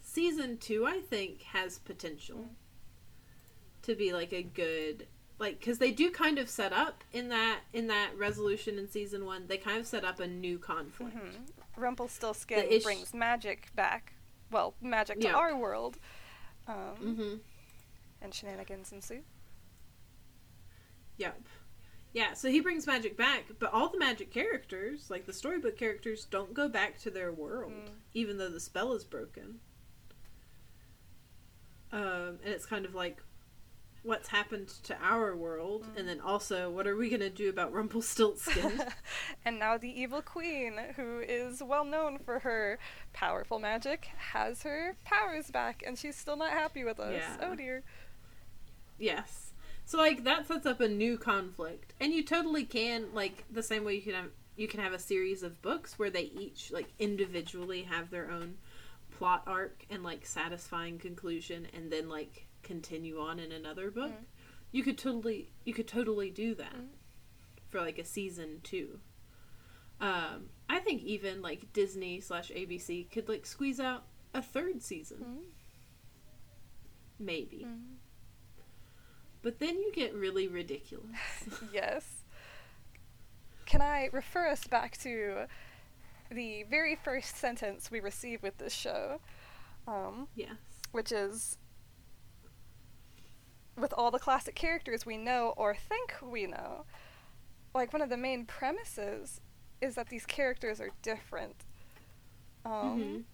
[0.00, 2.50] season two, I think, has potential
[3.82, 7.62] to be like a good like because they do kind of set up in that
[7.72, 11.48] in that resolution in season one they kind of set up a new conflict Mhm.
[11.76, 14.12] Rumpelstiltskin ish- brings magic back.
[14.52, 15.34] Well, magic to Yeah.
[15.34, 15.98] our world.
[16.68, 17.36] Um, mm-hmm
[18.20, 19.24] And shenanigans ensue.
[21.16, 21.40] yep
[22.12, 26.26] yeah so he brings magic back but all the magic characters like the storybook characters
[26.30, 27.88] don't go back to their world Mm.
[28.14, 29.60] even though the spell is broken
[31.92, 33.22] um and it's kind of like
[34.04, 35.98] what's happened to our world Mm.
[36.00, 38.82] and then also what are we going to do about rumpelstiltskin
[39.44, 42.78] and now the evil queen, who is well known for her
[43.12, 47.14] powerful magic, has her powers back, and she's still not happy with us.
[47.14, 47.36] Yeah.
[47.48, 47.82] Oh dear.
[48.98, 49.41] Yes.
[49.84, 53.84] So like that sets up a new conflict, and you totally can like the same
[53.84, 56.88] way you can have you can have a series of books where they each like
[56.98, 58.56] individually have their own
[59.10, 64.12] plot arc and like satisfying conclusion, and then like continue on in another book.
[64.12, 64.24] Mm.
[64.70, 66.88] You could totally you could totally do that Mm.
[67.68, 69.00] for like a season two.
[70.00, 75.18] Um, I think even like Disney slash ABC could like squeeze out a third season,
[75.18, 75.44] Mm.
[77.18, 77.66] maybe.
[79.42, 81.06] But then you get really ridiculous.
[81.72, 82.22] yes.
[83.66, 85.46] Can I refer us back to
[86.30, 89.20] the very first sentence we received with this show,
[89.86, 90.56] um, yes.
[90.92, 91.58] which is
[93.76, 96.84] with all the classic characters we know or think we know,
[97.74, 99.40] like one of the main premises
[99.80, 101.64] is that these characters are different.
[102.64, 103.24] Um, Mhm.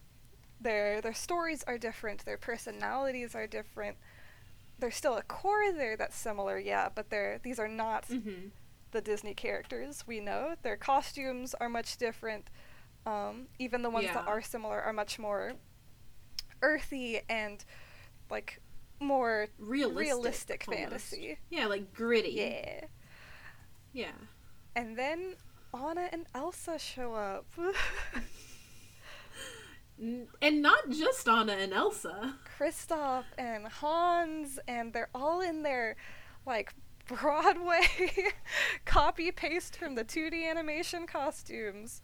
[0.61, 3.97] their their stories are different, their personalities are different.
[4.79, 8.49] There's still a core there that's similar, yeah, but they're these are not Mm-hmm.
[8.93, 10.55] the Disney characters we know.
[10.63, 12.49] Their costumes are much different.
[13.07, 15.53] Um, even the ones that are similar are much more
[16.63, 17.65] earthy and
[18.31, 18.61] like
[19.01, 19.99] more Realistic.
[19.99, 21.39] realistic fantasy.
[21.51, 22.31] Yeah, like gritty.
[22.31, 22.85] Yeah.
[23.93, 24.13] Yeah.
[24.77, 25.35] And then
[25.73, 27.47] Anna and Elsa show up.
[30.01, 32.37] And not just Anna and Elsa.
[32.59, 35.97] Kristoff and Hans, and they're all in their
[36.47, 36.73] like
[37.07, 37.81] Broadway
[38.85, 42.03] copy paste from the 2D animation costumes.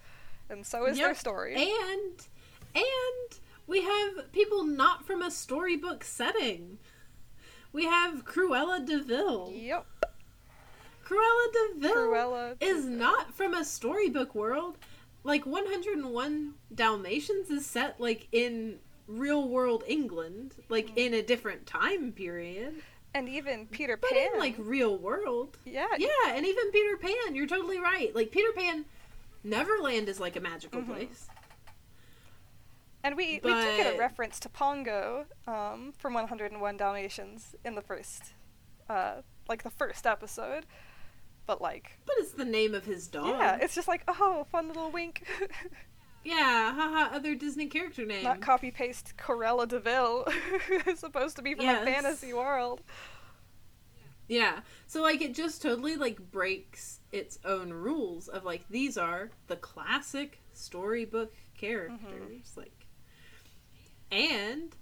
[0.49, 1.55] And so is their story.
[1.55, 2.27] And
[2.75, 6.79] and we have people not from a storybook setting.
[7.73, 9.51] We have Cruella de Vil.
[9.55, 9.87] Yep.
[11.05, 12.99] Cruella de Vil Cruella is de Vil.
[12.99, 14.79] not from a storybook world.
[15.25, 20.97] Like 101 Dalmatians is set like in real world England, like Mm.
[20.99, 22.83] in a different time period.
[23.15, 24.33] And even Peter But Pan.
[24.35, 25.57] in like real world.
[25.65, 28.15] yeah, Yeah, and even Peter Pan, you're totally right.
[28.15, 28.85] Like Peter Pan,
[29.43, 30.87] Neverland is like a magical Mhm.
[30.87, 31.29] place.
[33.03, 37.83] And we, we do get a reference to Pongo um, from 101 Dalmatians in the
[37.83, 38.33] first,
[38.89, 39.17] uh,
[39.49, 40.65] like the first episode.
[41.47, 43.39] But like But it's the name of his dog.
[43.39, 45.27] yeah, it's just like oh, fun little wink.
[46.25, 48.25] yeah, haha, other Disney character name.
[48.25, 50.25] Not copy paste Cruella de Vil,
[50.85, 51.83] who's supposed to be from Yes.
[51.83, 52.83] a fantasy world.
[54.29, 54.61] Yeah.
[54.87, 59.57] So like it just totally like breaks its own rules of like these are the
[59.57, 61.67] classic storybook mm-hmm.
[61.67, 62.87] characters like
[64.11, 64.75] and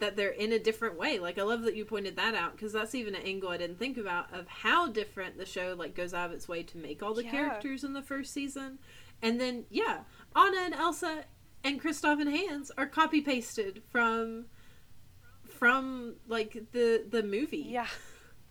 [0.00, 1.18] that they're in a different way.
[1.18, 3.78] Like I love that you pointed that out because that's even an angle I didn't
[3.78, 7.02] think about of how different the show like goes out of its way to make
[7.02, 7.30] all the Yeah.
[7.30, 8.78] characters in the first season.
[9.22, 10.00] And then yeah,
[10.34, 11.24] Anna and Elsa
[11.62, 14.46] and Kristoff and Hans are copy pasted from
[15.44, 17.66] from like the the movie.
[17.68, 17.86] Yeah.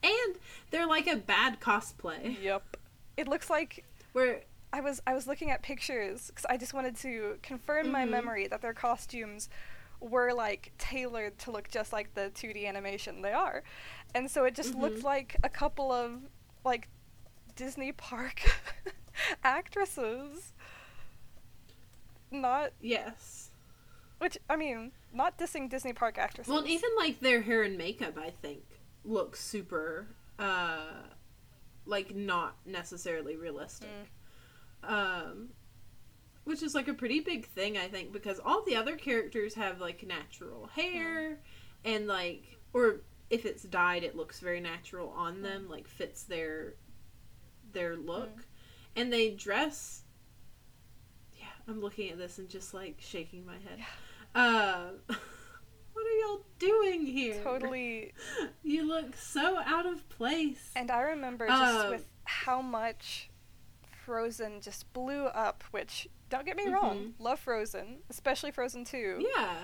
[0.02, 0.36] And
[0.72, 2.42] they're like a bad cosplay.
[2.42, 2.78] Yep.
[3.18, 3.84] It looks like
[4.14, 8.06] Where I was I was looking at pictures because I just wanted to confirm my
[8.06, 8.10] Mhm.
[8.12, 9.50] memory that their costumes
[10.02, 13.64] were like tailored to look just like the 2D animation they are,
[14.16, 15.04] and so it just looked Mhm.
[15.04, 16.22] like a couple of
[16.64, 16.88] like
[17.56, 18.42] Disney park
[19.44, 20.54] actresses.
[22.32, 23.50] Not yes.
[24.20, 26.52] which I mean, not dissing Disney park actresses.
[26.52, 28.64] Well, even like their hair and makeup, I think,
[29.06, 30.08] looks super,
[30.38, 31.04] uh,
[31.86, 33.90] like not necessarily realistic.
[34.84, 35.50] Um,
[36.50, 39.80] which is like a pretty big thing, I think, because all the other characters have
[39.80, 41.40] like natural hair,
[41.86, 46.74] and like, or if it's dyed, it looks very natural on them, like fits their
[47.72, 48.46] their look,
[48.96, 50.02] and they dress.
[51.36, 53.80] Yeah, I'm looking at this and just like shaking my head.
[54.34, 54.90] Uh,
[55.94, 57.42] what are y'all doing here?
[57.44, 58.14] totally
[58.64, 60.72] You look so out of place.
[60.76, 63.30] And I remember just Um, with how much
[64.06, 69.26] Frozen just blew up, which, don't get me wrong, love Frozen, especially Frozen 2.
[69.36, 69.56] yeah.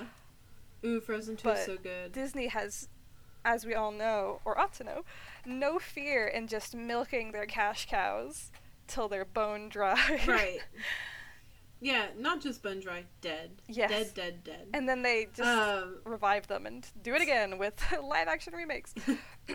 [0.83, 2.11] Ooh, Frozen 2 But is so good.
[2.11, 2.89] Disney has,
[3.43, 5.03] as we all know, or ought to know,
[5.45, 8.51] no fear in just milking their cash cows
[8.87, 10.21] till they're bone dry.
[10.27, 10.59] right.
[11.81, 13.61] Yeah, not just bone dry, dead.
[13.67, 13.89] Yes.
[13.89, 14.67] Dead, dead, dead.
[14.73, 18.93] and then they just um, revive them and do it again with live action remakes.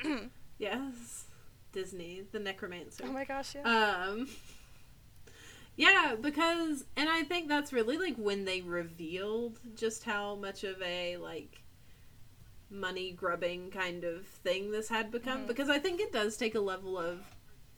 [0.59, 1.27] yes.
[1.73, 3.05] Disney, the necromancer.
[3.07, 3.63] oh my gosh, yeah.
[4.09, 4.29] Um
[5.81, 10.81] Yeah, because and I think that's really like when they revealed just how much of
[10.83, 11.63] a like
[12.69, 15.47] money grubbing kind of thing this had become Mhm.
[15.47, 17.25] because I think it does take a level of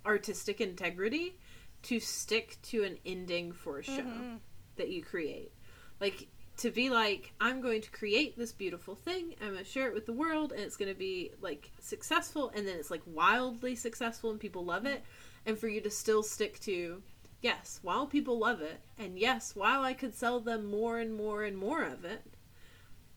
[0.04, 1.38] artistic integrity
[1.82, 4.40] to stick to an ending for a show Mhm.
[4.76, 5.52] that you create.
[6.00, 9.94] Like to be like, I'm going to create this beautiful thing, I'm gonna share it
[9.94, 14.30] with the world, and it's gonna be like successful, and then it's like wildly successful
[14.32, 15.04] and people love it.
[15.46, 17.02] And for you to still stick to,
[17.42, 21.42] yes, while people love it, and yes, while I could sell them more and more
[21.42, 22.22] and more of it,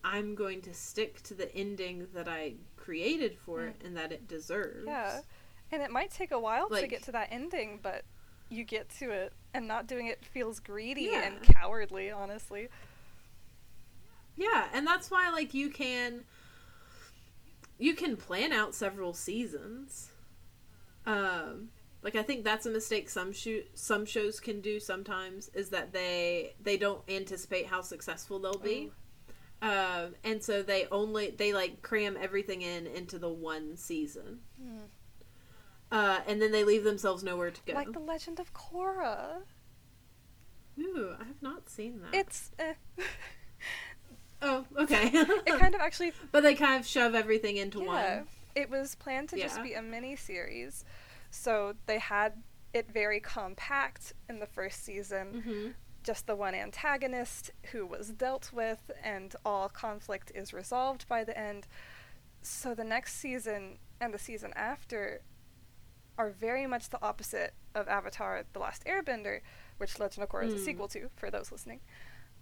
[0.04, 4.28] I'm going to stick to the ending that I created for it and that it
[4.28, 4.86] deserves.
[4.86, 5.22] Yeah.
[5.72, 8.04] And it might take a while to get to that ending, but
[8.50, 12.70] you get to it, and not doing it feels greedy and cowardly, honestly.
[14.36, 16.26] Yeah, and that's why like you can
[17.80, 20.12] you can plan out several seasons.
[21.06, 21.70] Um
[22.06, 25.91] like I think that's a mistake some shoot some shows can do sometimes is that
[25.91, 28.91] they they don't anticipate how successful they'll be.
[29.63, 34.41] Um and so they only they like cram everything in into the one season.
[34.62, 34.82] Mm.
[35.91, 37.74] Uh and then they leave themselves nowhere to go.
[37.74, 39.41] Like the Legend of Korra.
[40.80, 42.13] Ooh, I have not seen that.
[42.13, 42.74] It's eh.
[44.44, 45.10] oh, okay.
[45.12, 48.18] it kind of actually but they kind of shove everything into yeah.
[48.18, 48.28] one.
[48.54, 50.86] It was planned to just be a mini series,
[51.36, 52.41] so they had
[52.74, 55.44] it very compact in the first season.
[55.46, 55.73] Mhm.
[56.04, 61.38] Just the one antagonist who was dealt with, and all conflict is resolved by the
[61.38, 61.67] end.
[62.42, 65.21] So the next season and the season after
[66.17, 69.42] are very much the opposite of Avatar: The Last Airbender,
[69.77, 70.65] which Legend of Korra is a Mm.
[70.65, 71.81] sequel to, for those listening.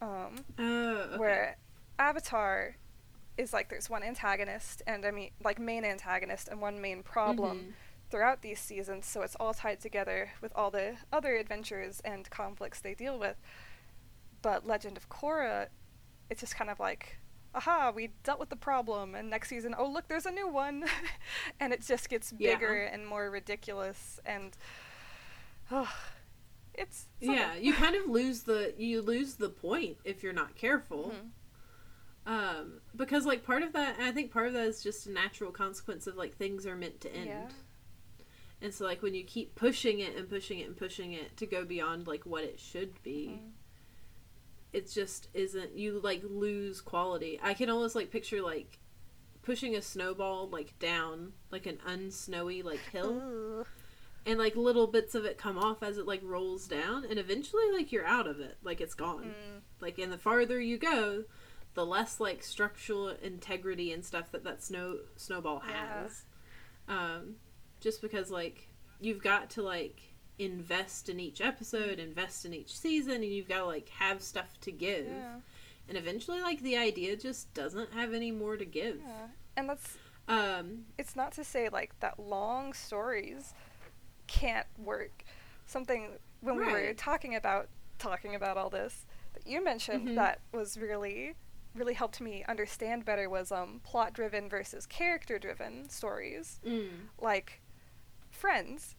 [0.02, 0.64] Um, Oh,
[0.98, 1.18] okay.
[1.18, 1.58] where
[1.98, 2.76] Avatar
[3.38, 7.58] is like there's one antagonist and I mean like main antagonist and one main problem
[7.60, 7.74] Mhm.
[8.14, 12.80] Throughout these seasons, so it's all tied together with all the other adventures and conflicts
[12.80, 13.38] they deal with.
[14.44, 15.70] But Legend of Korra,
[16.30, 17.18] it's just kind of like,
[17.56, 20.86] aha, we dealt with the problem, and next season, oh look, there's a new one,
[21.60, 22.54] and it just gets Yeah.
[22.54, 24.56] bigger and more ridiculous, and
[25.72, 25.92] oh,
[26.76, 27.36] it's something.
[27.36, 31.14] Yeah, you kind of lose the you lose the point if you're not careful.
[31.16, 32.32] Mhm.
[32.32, 35.52] Um, because like part of that, I think part of that is just a natural
[35.52, 37.26] consequence of like things are meant to end.
[37.28, 37.48] Yeah.
[38.64, 41.46] And so like when you keep pushing it and pushing it and pushing it to
[41.46, 43.52] go beyond like what it should be, Mhm.
[44.72, 47.40] it just isn't you like lose quality.
[47.44, 48.80] I can almost like picture like
[49.44, 53.66] pushing a snowball like down like an unsnowy like hill Ooh.
[54.26, 57.70] and like little bits of it come off as it like rolls down and eventually
[57.74, 59.62] like you're out of it like it's gone Mm.
[59.82, 61.26] like and the farther you go
[61.74, 66.04] the less like structural integrity and stuff that that snow snowball Yeah.
[66.04, 66.24] has
[66.88, 67.36] um
[67.84, 68.68] just because like
[69.00, 70.00] you've got to like
[70.40, 74.60] invest in each episode invest in each season and you've got to like have stuff
[74.62, 75.36] to give Yeah.
[75.88, 79.28] and eventually like the idea just doesn't have any more to give Yeah.
[79.58, 83.54] And that's um it's not to say like that long stories
[84.28, 85.24] can't work.
[85.66, 86.12] Something
[86.42, 87.68] when we were talking about
[88.00, 90.16] talking about all this that you mentioned Mhm.
[90.16, 91.36] that was really
[91.76, 96.88] really helped me understand better was um plot driven versus character driven stories mm,
[97.20, 97.60] like
[98.44, 98.96] Friends.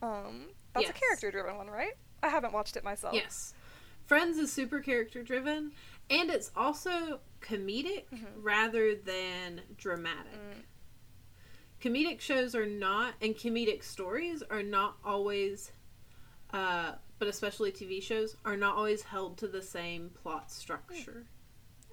[0.00, 1.92] Um that's a character driven one, right?
[2.22, 3.12] I haven't watched it myself.
[3.14, 3.52] Yes.
[4.06, 5.72] Friends is super character driven
[6.08, 8.28] and it's also comedic Mhm.
[8.38, 10.32] rather than dramatic.
[10.32, 10.62] Mm.
[11.82, 15.70] Comedic shows are not and comedic stories are not always
[16.54, 21.26] uh but especially TV shows are not always held to the same plot structure.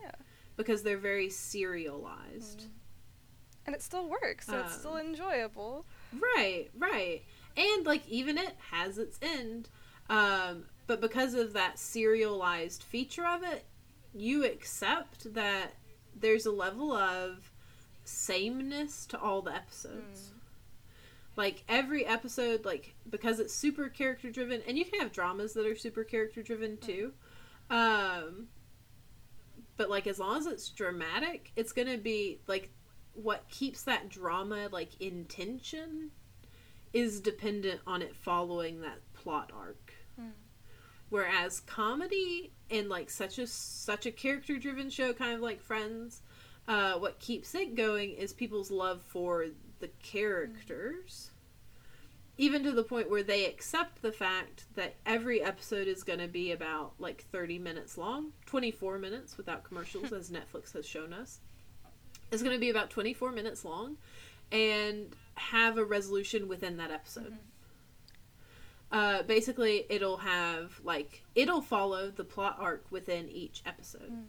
[0.01, 0.11] Yeah.
[0.55, 2.67] Because they're very serialized.
[3.65, 5.85] And it still works, so it's still Um, enjoyable.
[6.13, 7.23] Right, right.
[7.57, 9.69] And like even it has its end.
[10.09, 13.65] Um, but because of that serialized feature of it,
[14.13, 15.73] you accept that
[16.15, 17.51] there's a level of
[18.03, 20.31] sameness to all the episodes.
[21.35, 25.65] Like every episode, like because it's super character driven, and you can have dramas that
[25.65, 27.11] are super character driven too.
[27.69, 28.47] Um,
[29.75, 32.71] but like as long as it's dramatic, it's gonna be like
[33.15, 36.11] what keeps that drama like in tension
[36.93, 39.93] is dependent on it following that plot arc.
[40.19, 40.31] Mm.
[41.09, 46.21] Whereas comedy and like such a such a character driven show, kind of like Friends,
[46.67, 49.47] uh, what keeps it going is people's love for
[49.79, 51.31] the characters.
[52.37, 56.27] Even to the point where they accept the fact that every episode is going to
[56.27, 61.39] be about like 30 minutes long, 24 minutes without commercials, as Netflix has shown us.
[62.31, 63.97] Is going to be about 24 minutes long
[64.51, 67.37] and have a resolution within that episode.
[68.91, 74.23] Uh, basically, it'll have like it'll follow the plot arc within each episode, Mm.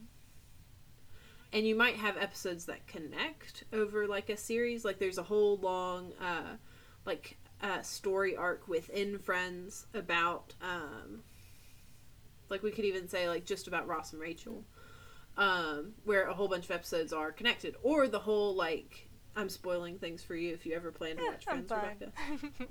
[1.52, 4.84] and you might have episodes that connect over like a series.
[4.84, 6.56] Like there's a whole long uh,
[7.04, 11.22] like uh, story arc within Friends about um,
[12.48, 14.64] like we could even say like just about Ross and Rachel,
[15.36, 19.98] um, where a whole bunch of episodes are connected, or the whole like I'm spoiling
[19.98, 21.70] things for you if you ever plan to Yeah, watch Friends.
[21.70, 22.12] Rebecca.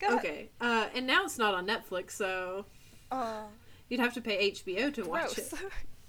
[0.00, 0.18] Go ahead.
[0.18, 2.64] Okay, uh, and now it's not on Netflix, so
[3.12, 3.44] Aw,
[3.88, 5.52] you'd have to pay HBO to watch gross.
[5.52, 5.58] it.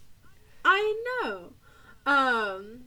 [0.66, 1.54] I know.
[2.06, 2.82] Um,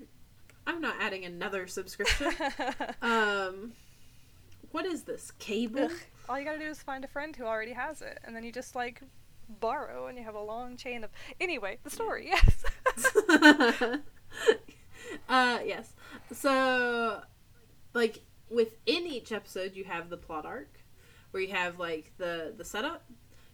[0.67, 2.33] I'm not adding another subscription.
[3.03, 3.73] um,
[4.73, 5.85] what is this cable?
[5.85, 5.93] Ugh.
[6.29, 8.53] All you gotta do is find a friend who already has it, and then you
[8.53, 9.03] just like
[9.61, 11.11] borrow, and you have a long chain of.
[11.41, 12.27] Anyway, the story.
[12.27, 12.65] Yes.
[15.29, 15.93] uh, yes.
[16.33, 17.23] So,
[17.95, 18.21] like
[18.51, 20.81] within each episode, you have the plot arc,
[21.31, 23.05] where you have like the the setup,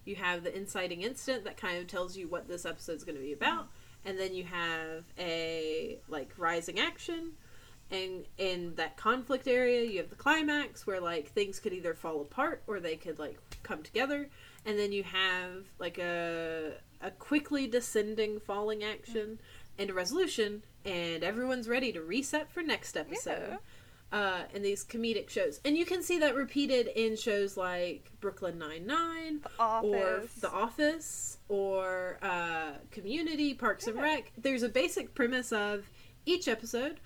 [0.05, 3.23] you have the inciting incident that kind of tells you what this episode's going to
[3.23, 3.69] be about,
[4.05, 7.33] and then you have a like rising action.
[7.91, 12.21] And in that conflict area, you have the climax where like things could either fall
[12.21, 14.29] apart or they could like come together,
[14.67, 19.39] and then you have like a a quickly descending falling action
[19.79, 23.59] and a resolution, and everyone's ready to reset for next episode.
[24.11, 28.57] Uh, in these comedic shows, and you can see that repeated in shows like Brooklyn
[28.59, 34.33] Nine Nine, or The Office, or uh, Community, Parks and Rec.
[34.39, 35.91] There's a basic premise of
[36.25, 37.01] each episode.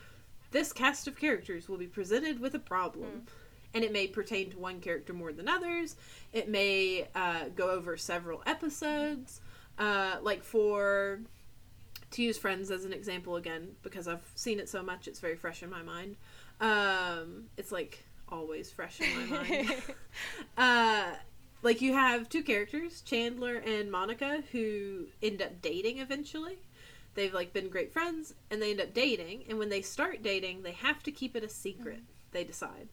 [0.53, 3.29] This cast of characters will be presented with a problem, Mm.
[3.75, 5.97] and it may pertain to one character more than others.
[6.33, 9.41] It may uh, go over several episodes.
[9.83, 11.19] Uh, like for
[12.13, 15.35] to use Friends as an example again, because I've seen it so much, it's very
[15.35, 16.15] fresh in my mind.
[16.61, 19.83] Um, it's like always fresh in my mind.
[20.57, 21.15] uh,
[21.63, 26.59] like you have two characters, Chandler and Monica, who end up dating eventually.
[27.15, 29.47] They've like been great friends, and they end up dating.
[29.49, 32.03] And when they start dating, they have to keep it a secret.
[32.31, 32.89] They decide,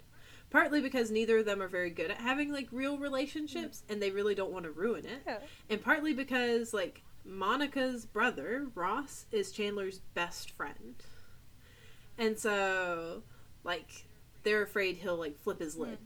[0.49, 4.11] partly because neither of them are very good at having like real relationships, and they
[4.11, 5.39] really don't want to ruin it Yeah.
[5.69, 10.95] and partly because like Monica's brother Ross is Chandler's best friend,
[12.17, 13.23] and so
[13.63, 14.05] like
[14.43, 15.97] they're afraid he'll like flip his lid.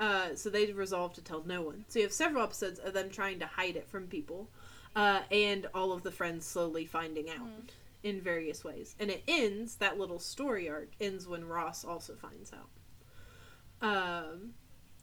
[0.00, 1.84] Uh, so they resolve to tell no one.
[1.88, 4.48] So you have several episodes of them trying to hide it from people,
[4.96, 7.46] uh, and all of the friends slowly finding out
[8.02, 8.96] in various ways.
[8.98, 12.68] And it ends that little story arc ends when Ross also finds out.
[13.82, 14.54] Um,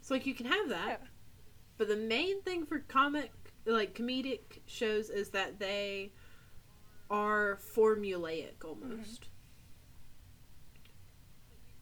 [0.02, 1.00] So like you can have that.
[1.02, 1.08] Yeah.
[1.78, 3.32] But the main thing for comic
[3.66, 6.12] like comedic shows is that they
[7.10, 9.28] are formulaic almost.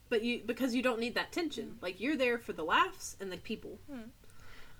[0.08, 1.76] But you because you don't need that tension.
[1.80, 3.78] Like you're there for the laughs and the people.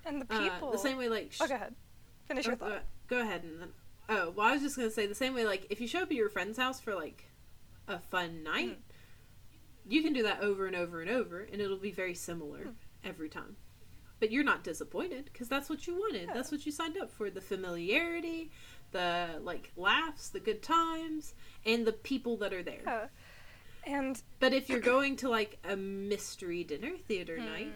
[0.04, 0.72] And the Uh, people.
[0.72, 1.74] the same way like sh- Oh, go ahead.
[2.26, 2.72] Finish your Oh, thought.
[2.72, 3.72] uh, go ahead and then.
[4.08, 5.46] Oh, well, I was just gonna say the same way.
[5.46, 7.30] Like, if you show up at your friend's house for like
[7.86, 8.89] a fun night, Mm.
[9.90, 12.74] You can do that over and over and over, and it'll be very similar Mm.
[13.04, 13.56] every time.
[14.20, 16.28] But you're not disappointed because that's what you wanted.
[16.28, 16.34] Yeah.
[16.34, 18.50] That's what you signed up for: the familiarity,
[18.92, 21.34] the like laughs, the good times,
[21.66, 22.82] and the people that are there.
[22.84, 23.06] Yeah.
[23.86, 27.46] And But if you're going to like a mystery dinner theater Hmm.
[27.46, 27.72] night,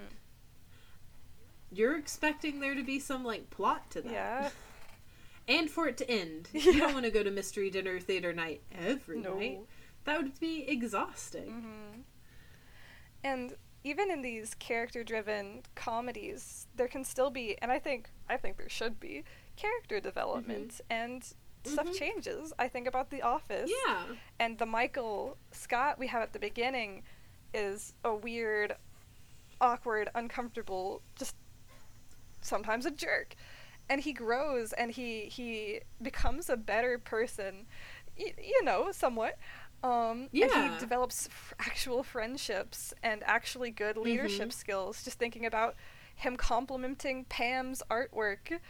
[1.72, 4.50] you're expecting there to be some like plot to that yeah,
[5.48, 6.48] and for it to end.
[6.52, 9.38] You don't want to go to mystery dinner theater night every no.
[9.38, 9.60] night.
[10.04, 11.46] That would be exhausting.
[11.62, 12.00] hmm
[13.22, 18.56] And even in these character-driven comedies, there can still be, and I think I think
[18.56, 19.24] there should be
[19.56, 21.22] character development and
[21.64, 21.98] stuff Mhm.
[21.98, 22.52] changes.
[22.58, 23.70] I think about The Office.
[23.86, 24.04] Yeah.
[24.38, 27.02] And the Michael Scott we have at the beginning
[27.54, 28.76] is a weird,
[29.60, 31.36] awkward, uncomfortable, just
[32.40, 33.34] sometimes a jerk.
[33.88, 37.66] And he grows and he he becomes a better person,
[38.18, 39.38] y- you know, somewhat.
[39.84, 40.72] Um, And Yeah.
[40.74, 44.52] he develops f- actual friendships and actually good leadership Mhm.
[44.52, 45.04] skills.
[45.04, 45.76] Just thinking about
[46.14, 48.60] him complimenting Pam's artwork.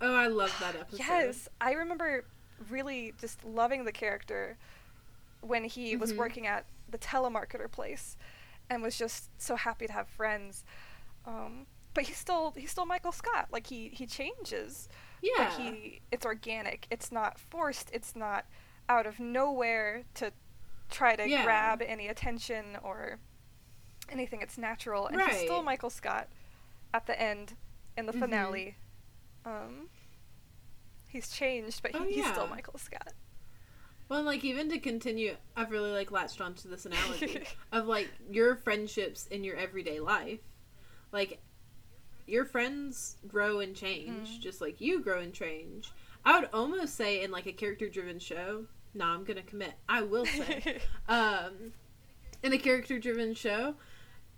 [0.00, 0.98] Oh, I love that episode.
[0.98, 2.24] Yes, I remember
[2.68, 4.58] really just loving the character
[5.42, 6.16] when he was Mhm.
[6.16, 8.16] working at the telemarketer place
[8.68, 10.64] and was just so happy to have friends.
[11.24, 13.48] Um, but he's still he's still Michael Scott.
[13.52, 14.88] Like he he changes,
[15.20, 15.34] Yeah.
[15.36, 16.86] but he it's organic.
[16.90, 17.90] It's not forced.
[17.92, 18.44] It's not
[18.88, 20.32] out of nowhere to
[20.90, 21.44] try to Yeah.
[21.44, 23.18] grab any attention or
[24.08, 24.40] anything.
[24.42, 26.28] It's natural, and he's still Michael Scott
[26.94, 27.56] at the end
[27.96, 28.20] in the Mhm.
[28.20, 28.76] finale.
[29.44, 29.90] Um,
[31.06, 32.46] he's changed, but he, Oh, he's still.
[32.46, 33.12] Michael Scott.
[34.08, 38.56] Well, like even to continue, I've really like latched onto this analogy of like your
[38.56, 40.40] friendships in your everyday life.
[41.12, 41.40] Like
[42.26, 44.40] your friends grow and change, Mhm.
[44.40, 45.90] just like you grow and change.
[46.24, 48.66] I would almost say in like a character-driven show.
[48.98, 49.74] No, I'm gonna commit.
[49.88, 50.80] I will say.
[51.08, 51.72] um,
[52.42, 53.74] in a character driven show,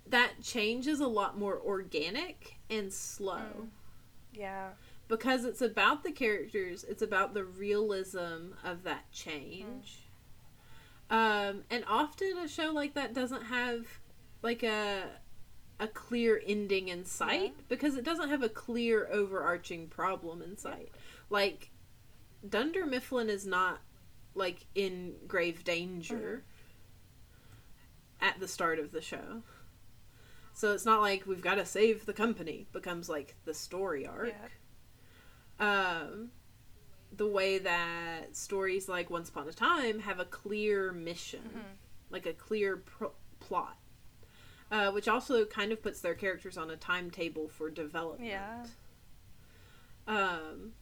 [0.07, 3.41] that change is a lot more organic and slow.
[3.59, 3.67] Mm.
[4.33, 4.69] yeah.
[5.07, 10.07] Because it's about the characters, it's about the realism of that change.
[11.09, 13.85] Um, and often a show like that doesn't have
[14.41, 15.03] like a
[15.79, 17.63] a clear ending in sight Yeah.
[17.67, 20.89] because it doesn't have a clear overarching problem in sight.
[21.29, 21.71] Like
[22.47, 23.81] Dunder Mifflin is not
[24.35, 26.43] like in grave danger
[28.21, 29.43] at the start of the show.
[30.53, 34.33] So it's not like we've got to save the company becomes like the story arc.
[35.59, 36.31] Um
[37.13, 41.75] the way that stories like Once Upon a Time have a clear mission, Mhm.
[42.09, 43.77] like a clear pro- plot.
[44.71, 48.29] Uh, which also kind of puts their characters on a timetable for development.
[48.29, 48.65] Yeah.
[50.07, 50.73] Um,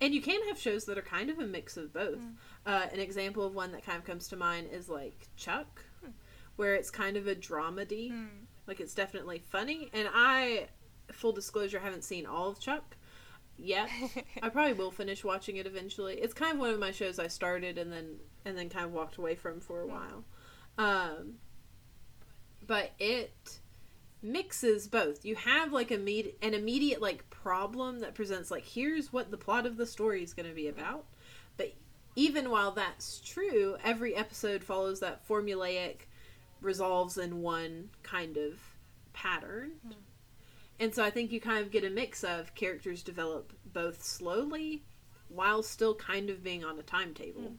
[0.00, 2.18] and you can have shows that are kind of a mix of both.
[2.20, 2.34] Mm.
[2.66, 6.10] Uh, an example of one that kind of comes to mind is like Chuck, Hmm.
[6.56, 8.12] where it's kind of a dramedy.
[8.12, 8.28] Mm.
[8.66, 9.90] Like it's definitely funny.
[9.92, 10.68] And I,
[11.12, 12.96] full disclosure, haven't seen all of Chuck
[13.56, 13.88] yet.
[14.42, 16.14] I probably will finish watching it eventually.
[16.16, 18.92] It's kind of one of my shows I started and then and then kind of
[18.92, 19.90] walked away from for a Hmm.
[19.92, 20.24] while.
[20.78, 21.34] Um,
[22.66, 23.58] but it
[24.22, 25.24] mixes both.
[25.24, 29.36] You have like a med- an immediate like problem that presents like here's what the
[29.36, 31.04] plot of the story is going to be about.
[31.56, 31.74] But
[32.16, 36.00] even while that's true, every episode follows that formulaic
[36.60, 38.58] resolves in one kind of
[39.12, 39.72] pattern.
[39.86, 39.92] Hmm.
[40.80, 44.84] And so I think you kind of get a mix of characters develop both slowly
[45.28, 47.54] while still kind of being on a timetable.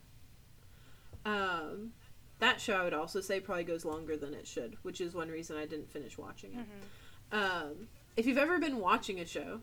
[1.25, 1.91] Um,
[2.39, 5.29] that show I would also say probably goes longer than it should, which is one
[5.29, 6.65] reason I didn't finish watching it.
[6.65, 7.37] Mhm.
[7.71, 9.61] Um, if you've ever been watching a show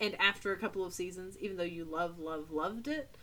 [0.00, 3.14] and after a couple of seasons, even though you love, love, loved it,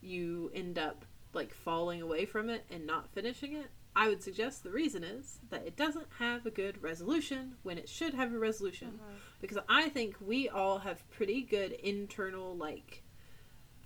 [0.00, 4.62] you end up like falling away from it and not finishing it, I would suggest
[4.62, 8.38] the reason is that it doesn't have a good resolution when it should have a
[8.38, 9.00] resolution.
[9.02, 9.16] Mhm.
[9.40, 13.02] Because I think we all have pretty good internal like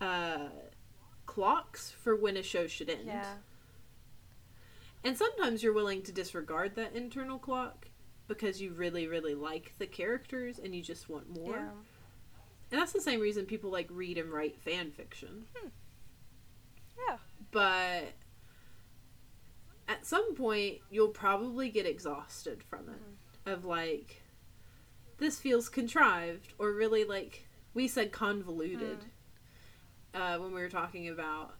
[0.01, 0.49] uh
[1.27, 3.07] clocks for when a show should end.
[3.07, 3.37] Yeah.
[5.03, 7.89] And sometimes you're willing to disregard that internal clock
[8.29, 11.57] because you really, really like the characters and you just want more.
[11.57, 11.69] Yeah.
[12.71, 15.47] And that's the same reason people like read and write fan fiction.
[17.09, 17.17] Yeah.
[17.51, 18.13] But
[19.89, 22.93] at some point, you'll probably get exhausted from it.
[22.93, 23.51] Mm-hmm.
[23.51, 24.23] Of like,
[25.19, 28.99] this feels contrived or really like we said convoluted
[30.15, 31.55] uh, when we were talking about.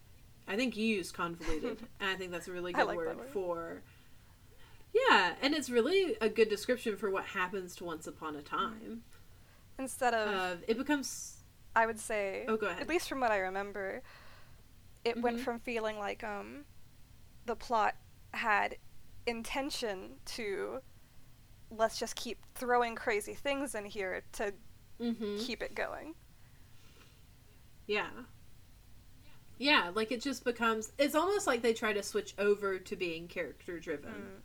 [0.47, 3.29] I think you used convoluted, and I think that's a really good like word word.
[3.29, 3.81] for.
[4.93, 9.03] Yeah, and it's really a good description for what happens to Once Upon a Time.
[9.79, 11.37] Instead of, Uh, it becomes.
[11.75, 12.81] I would say, Oh, go ahead.
[12.81, 14.01] at least from what I remember,
[15.05, 15.43] it went Mhm.
[15.43, 16.65] from feeling like um,
[17.45, 17.95] the plot
[18.33, 18.77] had
[19.25, 20.81] intention to
[21.69, 24.53] let's just keep throwing crazy things in here to
[24.99, 26.15] hmm keep it going.
[27.87, 28.09] Yeah.
[29.61, 30.91] Yeah, like it just becomes.
[30.97, 34.41] It's almost like they try to switch over to being character driven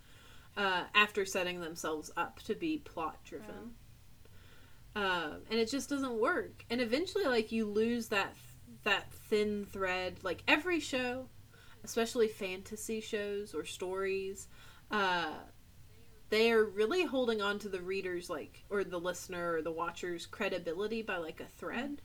[0.58, 3.72] uh, after setting themselves up to be plot driven.
[4.94, 6.66] Um, and it just doesn't work.
[6.68, 8.34] And eventually, like you lose that
[8.84, 10.18] that thin thread.
[10.22, 11.28] Like every show,
[11.82, 14.48] especially fantasy shows or stories,
[14.90, 15.32] uh,
[16.28, 20.26] they are really holding on to the reader's like or the listener or the watcher's
[20.26, 22.02] credibility by like a thread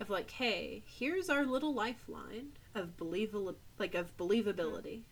[0.00, 5.02] of like, hey, here's our little lifeline of believable like of believability,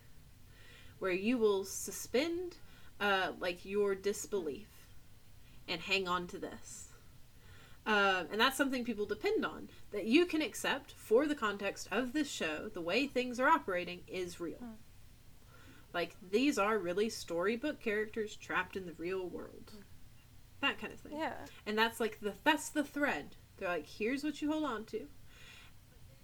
[0.99, 2.55] where you will suspend
[2.99, 4.67] uh, like your disbelief
[5.67, 6.87] and hang on to this.
[7.85, 12.13] Um, and that's something people depend on that you can accept for the context of
[12.13, 12.69] this show.
[12.71, 14.57] The way things are operating is real.
[14.57, 14.71] Hmm.
[15.93, 19.71] Like these are really storybook characters trapped in the real world.
[20.61, 21.33] That kind of thing Yeah.
[21.65, 25.01] and that's like the that's the thread they're like here's what you hold on to.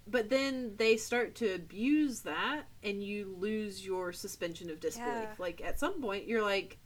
[0.08, 5.10] But then they start to abuse that and you lose your suspension of disbelief.
[5.14, 5.28] Yeah.
[5.38, 6.78] like at some point you're like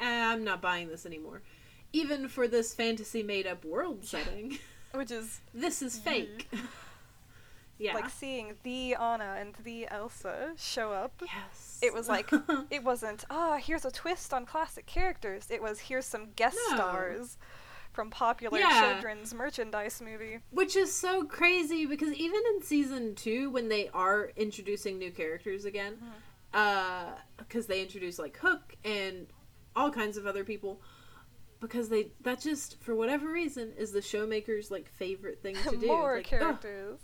[0.00, 1.42] eh, i'm not buying this anymore.
[1.92, 4.58] Even for this fantasy made up world setting.
[4.92, 6.48] Which is this is fake.
[7.80, 7.94] Yeah.
[7.94, 11.12] Like seeing the Anna and the Elsa show up.
[11.24, 11.78] yes.
[11.80, 12.28] It was like
[12.70, 15.46] it wasn't ah here's a twist on classic characters.
[15.48, 16.74] It was here's some guest No.
[16.74, 17.36] stars
[17.98, 18.92] from popular Yeah.
[18.92, 20.38] children's merchandise movie.
[20.52, 25.64] Which is so crazy because even in season two, when they are introducing new characters
[25.64, 26.06] again, mm-hmm.
[26.54, 29.26] uh, because they introduce like Hook and
[29.74, 30.80] all kinds of other people,
[31.58, 35.88] because they that just for whatever reason is the showmakers like favorite thing to do.
[35.88, 37.00] More Like, "Ugh, characters.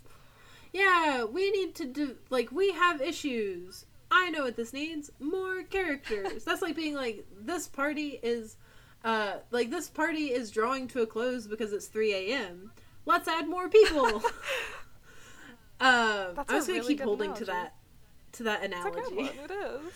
[0.72, 3.84] yeah, we need to do like we have issues.
[4.12, 5.10] I know what this needs.
[5.18, 6.44] More characters.
[6.44, 8.56] That's like being like this party is
[9.04, 12.72] uh like this party is drawing to a close because it's 3 a.m.
[13.06, 14.06] Let's add more people.
[14.06, 14.22] um
[15.80, 17.74] I was gonna really keep holding to that
[18.32, 19.30] to that analogy.
[19.44, 19.92] It is.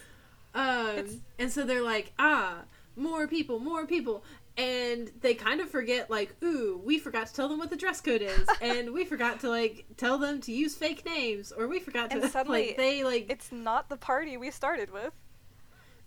[0.54, 2.62] Um, and so they're like, ah,
[2.96, 4.24] more people, more people.
[4.56, 8.00] And they kind of forget, like, ooh, we forgot to tell them what the dress
[8.00, 11.78] code is, and we forgot to like tell them to use fake names, or we
[11.78, 15.12] forgot to And suddenly like they like It's not the party we started with.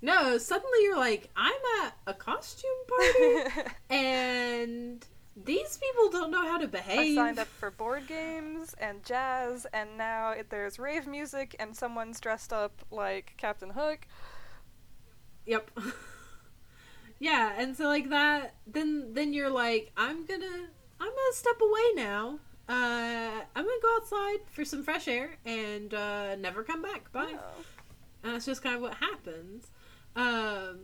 [0.01, 0.37] No.
[0.37, 6.67] Suddenly you're like, I'm at a costume party, and these people don't know how to
[6.67, 7.17] behave.
[7.17, 11.75] I signed up for board games and jazz, and now it, there's rave music, and
[11.75, 14.07] someone's dressed up like Captain Hook.
[15.45, 15.71] Yep.
[17.19, 20.45] yeah, and so like that then then you're like, I'm gonna
[20.99, 22.39] I'm gonna step away now.
[22.69, 27.11] Uh I'm gonna go outside for some fresh air and uh never come back.
[27.11, 27.33] Bye.
[27.33, 27.63] Oh.
[28.23, 29.71] And that's just kind of what happens.
[30.15, 30.79] Um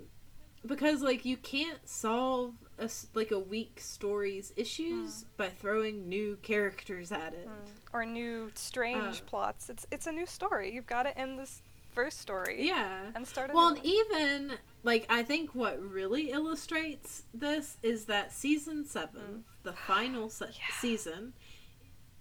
[0.65, 7.11] because like you can't solve a, like a weak story's issues by throwing new characters
[7.11, 7.47] at it.
[7.47, 7.69] Mm.
[7.93, 9.25] Or new strange Uh.
[9.25, 9.69] plots.
[9.69, 10.73] It's it's a new story.
[10.73, 11.61] You've got to end this
[11.93, 13.11] first story Yeah.
[13.15, 14.53] and start a Well, and even
[14.83, 19.63] like I think what really illustrates this is that season seven, Mm.
[19.63, 20.75] the final se- Yeah.
[20.79, 21.33] season,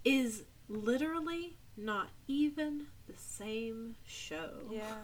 [0.05, 4.67] is literally not even the same show.
[4.71, 4.95] Yeah.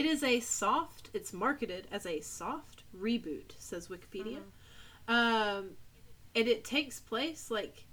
[0.00, 1.10] It is a soft.
[1.12, 4.38] It's marketed as a soft reboot, says Wikipedia.
[5.06, 5.12] Mm-hmm.
[5.14, 5.70] Um,
[6.34, 7.84] and it takes place like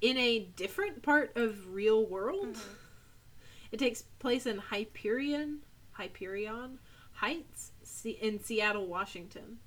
[0.00, 2.54] in a different part of real world.
[2.54, 2.76] Mhm.
[3.70, 6.78] It takes place in Hyperion, Hyperion
[7.12, 7.72] Heights
[8.02, 9.58] in Seattle, Washington.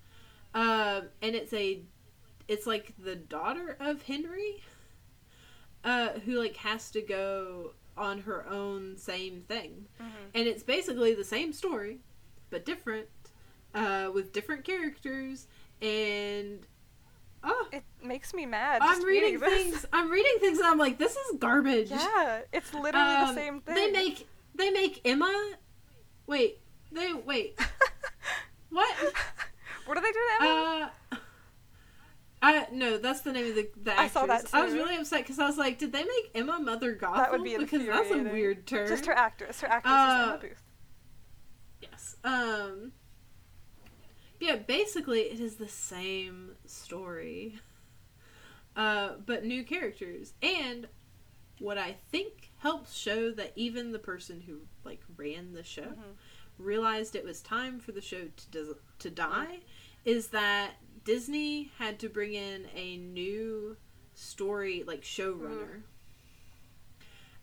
[0.56, 1.84] Um, and it's a,
[2.48, 4.64] it's like the daughter of Henry,
[5.84, 10.30] uh, who like has to go on her own same thing, Mhm.
[10.34, 12.00] and it's basically the same story,
[12.50, 13.08] but different,
[13.74, 15.48] uh, with different characters
[15.82, 16.66] and.
[17.48, 18.82] Oh, It makes me mad.
[18.82, 19.86] I'm just reading things.
[19.94, 21.92] I'm reading things, and I'm like, this is garbage.
[21.92, 23.76] Yeah, it's literally the Um, same thing.
[23.76, 25.54] They make they make Emma.
[26.28, 26.60] Wait,
[26.92, 27.60] they wait.
[28.70, 28.94] What?
[29.86, 30.92] what do they do to Emma?
[31.12, 31.16] Uh,
[32.42, 34.12] I no, that's the name of the the I actress.
[34.14, 36.96] saw that I was really upset because I was like, did they make Emma Mother
[36.96, 37.16] Gothel?
[37.18, 38.88] That would be because that's a weird term.
[38.88, 39.62] Just her actress.
[39.62, 40.64] Her actress is Uh, Emma Booth.
[41.82, 42.16] Yes.
[42.24, 42.92] Um.
[44.40, 47.60] yeah, basically it is the same story,
[48.76, 50.34] uh, but new characters.
[50.44, 50.88] And
[51.60, 56.16] what I think helps show that even the person who like ran the show Mhm.
[56.58, 59.62] realized it was time for the show to to die
[60.04, 60.74] is that
[61.06, 63.78] Disney had to bring in a new
[64.16, 65.84] story like showrunner.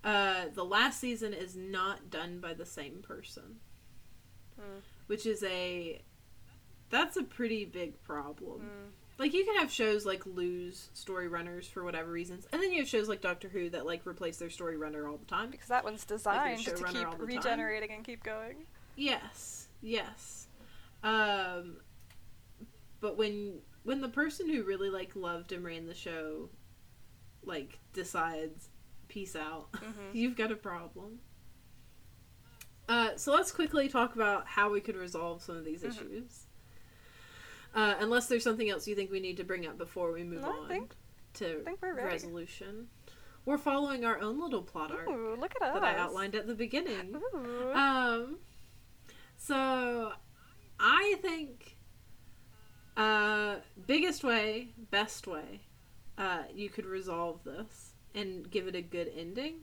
[0.05, 3.61] Uh, the last season is not done by the same person,
[4.61, 4.83] Mm.
[5.07, 6.03] which is a
[6.91, 8.61] that's a pretty big problem.
[8.63, 8.91] Mm.
[9.19, 12.79] Like you can have shows like lose story runners for whatever reasons, and then you
[12.81, 15.51] have shows like Doctor Who that like replace their story runner all the time.
[15.51, 17.21] Because that one's designed to keep the time.
[17.21, 18.67] regenerating and keep going.
[18.97, 20.49] Yes, yes.
[21.05, 21.77] Um,
[23.03, 26.49] but when when the person who really like loved and ran the show,
[27.43, 28.71] like decides,
[29.09, 30.15] peace out, Mhm.
[30.15, 31.19] you've got a problem.
[32.89, 35.89] Uh, so let's quickly talk about how we could resolve some of these Mhm.
[35.91, 36.47] issues.
[37.75, 40.43] Uh, unless there's something else you think we need to bring up before we move
[40.43, 40.95] No, on think-
[41.35, 42.89] to we're resolution.
[43.47, 45.75] We're following our own little plot arc Ooh, look at us.
[45.75, 47.17] that I outlined at the beginning.
[47.35, 47.73] Ooh.
[47.73, 48.39] Um,
[49.37, 50.13] so
[50.79, 51.72] I think
[52.97, 55.61] uh, biggest way, best way,
[56.19, 59.61] uh, you could resolve this and give it a good ending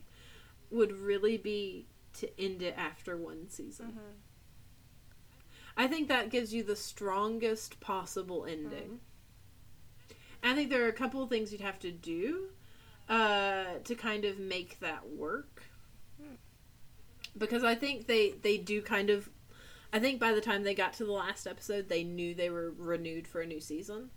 [0.72, 3.94] would really be to end it after one season.
[3.94, 4.22] Mhm.
[5.78, 9.00] I think that gives you the strongest possible ending.
[10.44, 12.50] I think there are a couple of things you'd have to do
[13.08, 15.64] uh, to kind of make that work.
[16.22, 16.36] Hmm.
[17.38, 19.30] Because I think they they do kind of.
[19.92, 22.72] I think by the time they got to the last episode, they knew they were
[22.78, 24.10] renewed for a new season,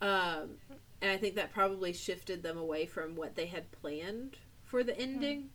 [0.00, 0.58] um,
[1.02, 4.96] and I think that probably shifted them away from what they had planned for the
[4.98, 5.50] ending.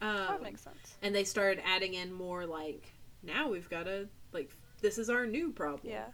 [0.00, 0.96] that Um, makes sense.
[1.02, 2.92] and they started adding in more like
[3.22, 4.50] now we've got to like
[4.82, 6.06] this is our new problem Yeah.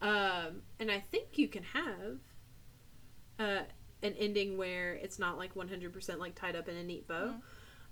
[0.00, 2.18] um and i think you can have
[3.38, 3.62] uh
[4.02, 7.34] an ending where it's not like 100% like tied up in a neat bow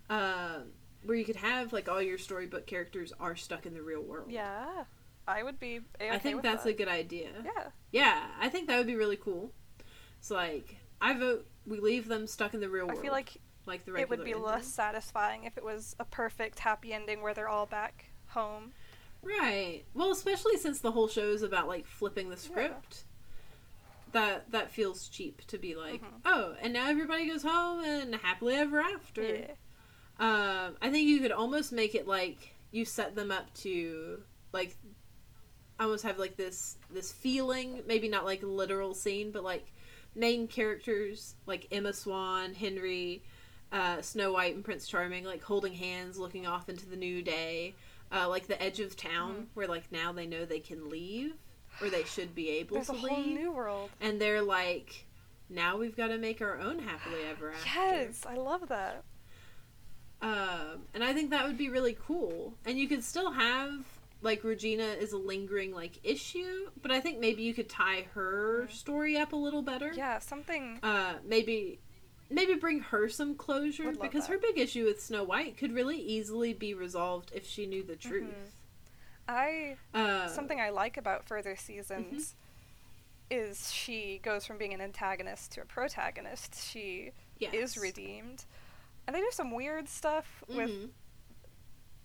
[0.08, 0.64] um
[1.04, 4.30] where you could have like all your storybook characters are stuck in the real world
[4.30, 4.84] Yeah.
[5.26, 5.80] I would be.
[6.00, 6.70] I think that's that.
[6.70, 7.66] a good idea Yeah.
[7.92, 9.52] yeah i think that would be really cool
[10.18, 12.98] It's like i vote we leave them stuck in the real world.
[12.98, 13.36] I feel like
[13.66, 14.44] like the it would be ending.
[14.46, 18.72] less satisfying if it was a perfect happy ending where they're all back home.
[19.22, 19.84] Right.
[19.92, 23.04] Well, especially since the whole show is about like flipping the script.
[24.12, 26.20] That that feels cheap to be like, Mhm.
[26.24, 29.22] oh, and now everybody goes home and happily ever after.
[29.22, 29.50] Yeah.
[30.20, 34.76] Um, I think you could almost make it like you set them up to like
[35.80, 39.72] almost have like this this feeling, maybe not like literal scene, but like
[40.14, 43.22] main characters like Emma Swan, Henry,
[43.72, 47.74] uh, Snow White, and Prince Charming like holding hands, looking off into the new day,
[48.12, 49.46] uh, like the edge of town Mhm.
[49.54, 51.32] where like now they know they can leave
[51.80, 53.90] or they should be able There's to a whole leave, new world.
[54.02, 55.06] and they're like.
[55.52, 57.68] Now we've got to make our own happily ever after.
[57.74, 59.02] Yes, I love that.
[60.22, 62.54] Um, and I think that would be really cool.
[62.66, 63.84] And you could still have
[64.22, 68.68] like Regina is a lingering like issue, but I think maybe you could tie her
[68.70, 69.92] story up a little better.
[69.94, 70.78] Yeah, something.
[70.82, 71.78] Uh, maybe
[72.28, 74.34] maybe bring her some closure because that.
[74.34, 77.96] her big issue with Snow White could really easily be resolved if she knew the
[77.96, 78.54] truth.
[79.26, 81.58] I Uh, something I like about further Mm-hmm.
[81.60, 82.34] seasons
[83.30, 86.68] is she goes from being an antagonist to a protagonist.
[86.70, 87.54] She yes.
[87.54, 88.44] is redeemed.
[89.06, 90.90] And they do some weird stuff with Mhm.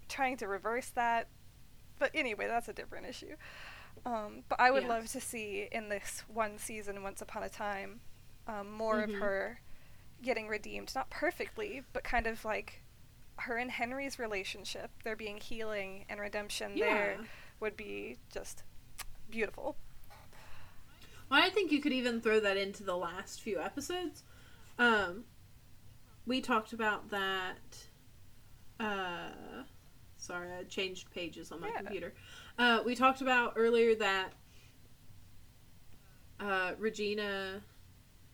[0.08, 1.28] trying to reverse that.
[2.00, 3.36] But anyway, that's a different issue.
[4.06, 4.90] Um, but I would Yeah.
[4.90, 8.02] love to see in this one season, Once Upon a Time,
[8.48, 9.04] um, more Mhm.
[9.04, 9.62] of her
[10.22, 10.94] getting redeemed.
[10.96, 12.82] Not perfectly, but kind of like
[13.40, 14.92] her and Henry's relationship.
[15.04, 17.20] There being healing and redemption there
[17.60, 18.64] would be just
[19.30, 19.78] beautiful.
[21.30, 24.24] Well, I think you could even throw that into the last few episodes.
[24.78, 25.26] Um,
[26.26, 27.78] we talked about that.
[28.80, 29.64] Uh,
[30.18, 31.78] sorry, I changed pages on my Yeah.
[31.78, 32.14] computer.
[32.58, 34.34] Uh, we talked about earlier that
[36.40, 37.62] uh, Regina.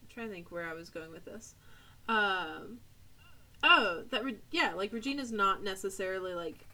[0.01, 1.53] I'm trying to think where I was going with this.
[2.07, 2.79] Um,
[3.63, 6.65] oh, that Re- yeah, like Regina's not necessarily like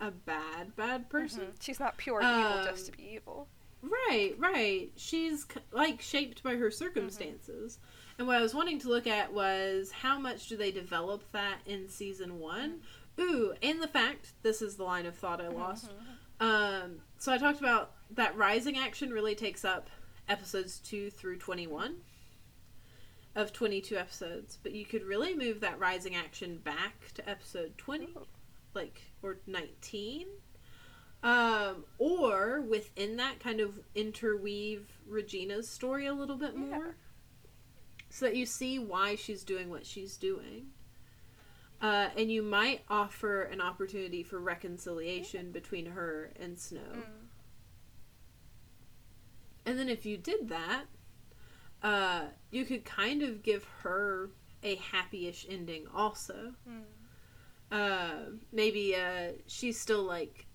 [0.00, 1.46] a bad bad person.
[1.46, 1.62] Mhm.
[1.62, 3.48] She's not pure evil just to Um, be evil.
[3.82, 4.90] Right, right.
[4.96, 7.78] She's like shaped by her circumstances.
[8.18, 11.58] And what I was wanting to look at was how much do they develop that
[11.66, 12.80] in season one?
[13.20, 15.90] Ooh, and the fact this is the line of thought I lost.
[16.40, 16.44] Mhm.
[16.44, 19.88] Um, so I talked about that rising action really takes up
[20.28, 22.02] episodes two through twenty one
[23.34, 27.76] of twenty two episodes, but you could really move that rising action back to episode
[27.78, 28.26] twenty Ooh.
[28.74, 30.26] like or 19
[31.22, 36.96] Um, or within that, kind of interweave Regina's story a little bit more,
[38.08, 40.66] so that you see why she's doing what she's doing.
[41.80, 46.80] Uh, and you might offer an opportunity for reconciliation between her and Snow.
[46.80, 47.02] Mm.
[49.66, 50.84] And then if you did that,
[51.82, 54.30] uh, you could kind of give her
[54.62, 56.54] a happy-ish ending also.
[56.68, 56.82] Mm.
[57.70, 60.46] Uh, maybe uh, she's still like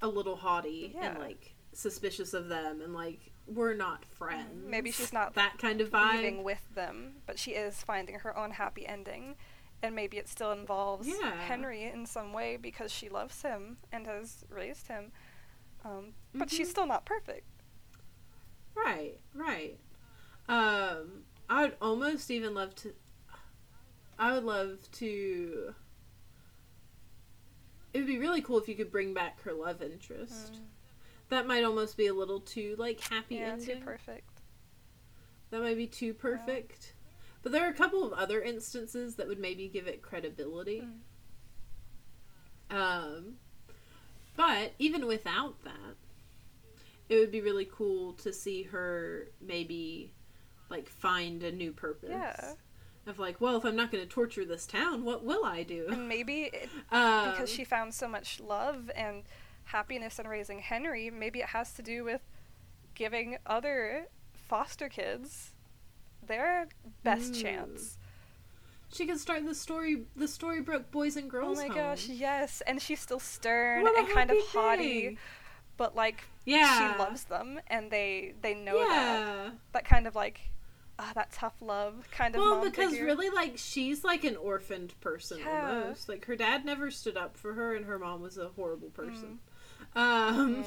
[0.00, 4.64] a little haughty and like suspicious of them and like we're not friends.
[4.66, 6.16] Maybe she's not that kind of vibe.
[6.16, 9.36] leaving with them, but she is finding her own happy ending.
[9.82, 11.32] And maybe it still involves Yeah.
[11.42, 15.10] Henry in some way because she loves him and has raised him.
[15.84, 16.52] Um, but Mhm.
[16.56, 17.46] she's still not perfect.
[18.74, 19.78] Right, right.
[20.48, 22.94] Um, I would almost even love to.
[24.18, 25.74] I would love to.
[27.92, 30.52] It would be really cool if you could bring back her love interest.
[30.54, 30.66] Mm.
[31.32, 33.78] That might almost be a little too like happy Yeah, ending.
[33.78, 34.42] too perfect.
[35.48, 36.92] That might be too perfect.
[37.42, 40.84] But there are a couple of other instances that would maybe give it credibility.
[42.70, 42.76] Mm.
[42.76, 43.24] Um,
[44.36, 45.96] but even without that,
[47.08, 50.12] it would be really cool to see her maybe
[50.68, 52.10] like find a new purpose.
[52.10, 52.52] Yeah.
[53.06, 55.86] Of like, well, if I'm not going to torture this town, what will I do?
[55.88, 59.22] And maybe it, Um, because she found so much love and
[59.72, 62.20] happiness in raising Henry, maybe it has to do with
[62.94, 65.52] giving other foster kids
[66.24, 66.68] their
[67.02, 67.42] best Ooh.
[67.42, 67.98] chance.
[68.92, 71.58] she can start the story, the Storybrooke Boys and Girls.
[71.58, 71.76] Oh my Home.
[71.76, 72.62] gosh, yes.
[72.66, 75.18] And she's still stern and kind of haughty, thing.
[75.78, 79.18] but like Yeah, she loves them and they they know that.
[79.20, 79.50] yeah.
[79.72, 80.40] That kind of like
[80.98, 83.06] ah, that tough love kind of Well, because figure.
[83.06, 85.68] really, like, she's like an orphaned person Yeah.
[85.84, 86.08] almost.
[86.08, 89.40] Like, her dad never stood up for her, and her mom was a horrible person.
[89.40, 89.51] Mm.
[89.94, 90.64] Um,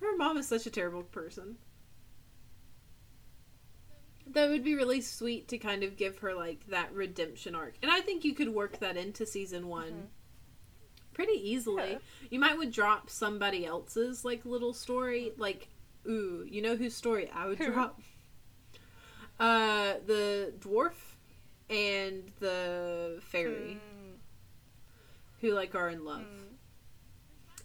[0.00, 1.56] her mom is such a terrible person.
[4.26, 7.90] That would be really sweet to kind of give her like that redemption arc, and
[7.90, 10.06] I think you could work that into season one Mhm.
[11.12, 11.92] pretty easily.
[11.92, 11.98] Yeah.
[12.30, 15.68] You might would drop somebody else's like little story, like
[16.08, 17.70] ooh, you know whose story I would Who?
[17.72, 18.00] drop?
[19.38, 20.94] Uh, the dwarf
[21.68, 24.16] and the fairy Mm,
[25.40, 26.22] who like are in love.
[26.22, 26.43] mm.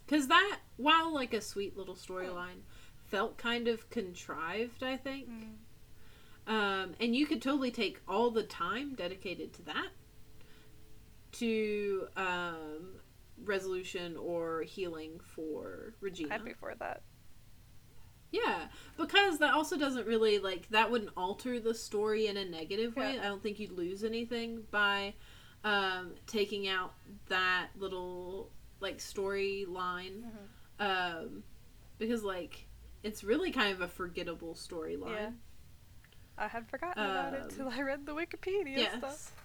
[0.09, 2.61] Because that, while like a sweet little storyline,
[3.09, 5.29] felt kind of contrived, I think.
[5.29, 6.51] Mm.
[6.51, 9.89] Um, and you could totally take all the time dedicated to that
[11.33, 12.95] to um,
[13.43, 16.33] resolution or healing for Regina.
[16.33, 17.03] I'd be for that.
[18.31, 18.65] Yeah,
[18.97, 23.13] because that also doesn't really like that wouldn't alter the story in a negative way.
[23.13, 23.21] Yeah.
[23.21, 25.13] I don't think you'd lose anything by
[25.63, 26.93] um, taking out
[27.27, 28.49] that little
[28.79, 30.23] like storyline
[30.79, 30.79] Mhm.
[30.79, 31.43] um,
[31.97, 32.67] because like
[33.03, 35.11] it's really kind of a forgettable storyline.
[35.11, 35.31] Yeah.
[36.37, 39.35] I had forgotten about it Um, till I read the Wikipedia stuff.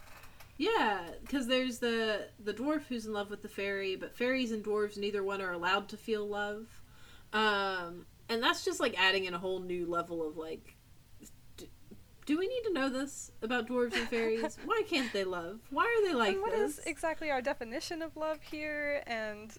[0.57, 4.65] Yeah, because there's the the dwarf who's in love with the fairy, but fairies and
[4.65, 6.81] dwarves neither one are allowed to feel love,
[7.33, 10.74] um, and that's just like adding in a whole new level of like,
[12.27, 14.59] do we need to know this about dwarves and fairies?
[14.65, 15.61] Why can't they love?
[15.71, 16.79] Why are they like and what this?
[16.79, 19.03] is exactly our definition of love here?
[19.07, 19.53] And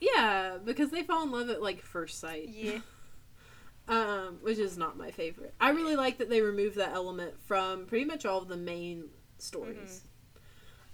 [0.00, 2.48] yeah, because they fall in love at like first sight.
[2.48, 2.80] Yeah.
[3.88, 5.54] um, which is not my favorite.
[5.60, 9.04] I really like that they removed that element from pretty much all of the main
[9.38, 10.02] stories.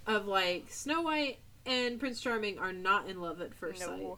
[0.05, 0.15] Mm-hmm.
[0.15, 3.87] Of like Snow White and Prince Charming are not in love at first no.
[3.87, 4.17] sight.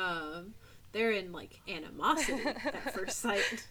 [0.00, 0.54] Um,
[0.92, 3.66] they're in like animosity at first sight.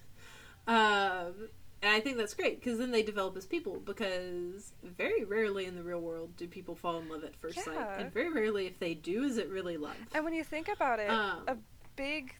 [0.69, 1.49] Um,
[1.81, 3.77] and I think that's great because then they develop as people.
[3.79, 7.77] Because very rarely in the real world do people fall in love at first sight,
[7.97, 9.95] and very rarely, if they do, is it really love.
[10.13, 11.57] And when you think about it, Um, a
[11.95, 12.35] big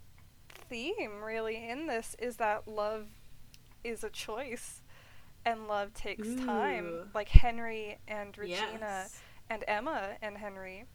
[0.69, 3.07] theme really in this is that love
[3.83, 4.83] is a choice
[5.45, 6.45] and love takes Ooh.
[6.45, 7.09] time.
[7.15, 9.21] Like Henry and Regina Yes.
[9.49, 10.85] and Emma and Henry.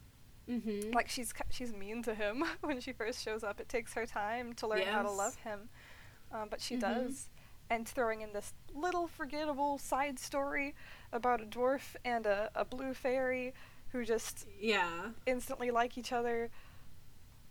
[0.48, 0.92] Mm-hmm.
[0.92, 3.58] Like she's she's mean to him when she first shows up.
[3.58, 5.70] It takes her time to learn how to love him,
[6.32, 6.80] um, but she Mhm.
[6.80, 7.28] does.
[7.70, 10.74] And throwing in this little forgettable side story
[11.12, 13.54] about a dwarf and a, a blue fairy
[13.90, 15.10] who just yeah.
[15.26, 16.50] instantly like each other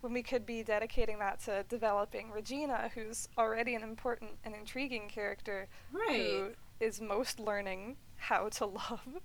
[0.01, 5.07] when we could be dedicating that to developing Regina, who's already an important and intriguing
[5.07, 6.21] character Right.
[6.21, 9.19] who is most learning how to love.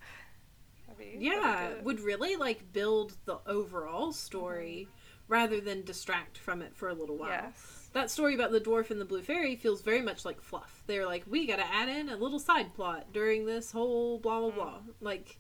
[0.96, 1.74] Be- yeah.
[1.82, 4.88] Would really like build the overall story
[5.26, 7.28] rather than distract from it for a little while.
[7.30, 7.77] Yes.
[7.94, 10.82] That story about the dwarf and the blue fairy feels very much like fluff.
[10.86, 14.50] They're like, we gotta add in a little side plot during this whole blah blah
[14.50, 14.54] Mm.
[14.54, 14.80] blah.
[15.00, 15.38] Like,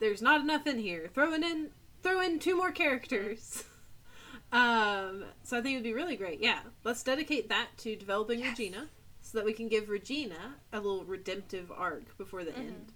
[0.00, 1.08] there's not enough in here.
[1.14, 1.70] Throw it in,
[2.02, 3.64] throw in two more characters.
[4.52, 6.38] Um, so I think it would be really great.
[6.38, 8.50] Yeah, let's dedicate that to developing Yes.
[8.56, 8.88] Regina,
[9.20, 12.58] so that we can give Regina a little redemptive arc before the Mhm.
[12.58, 12.92] end.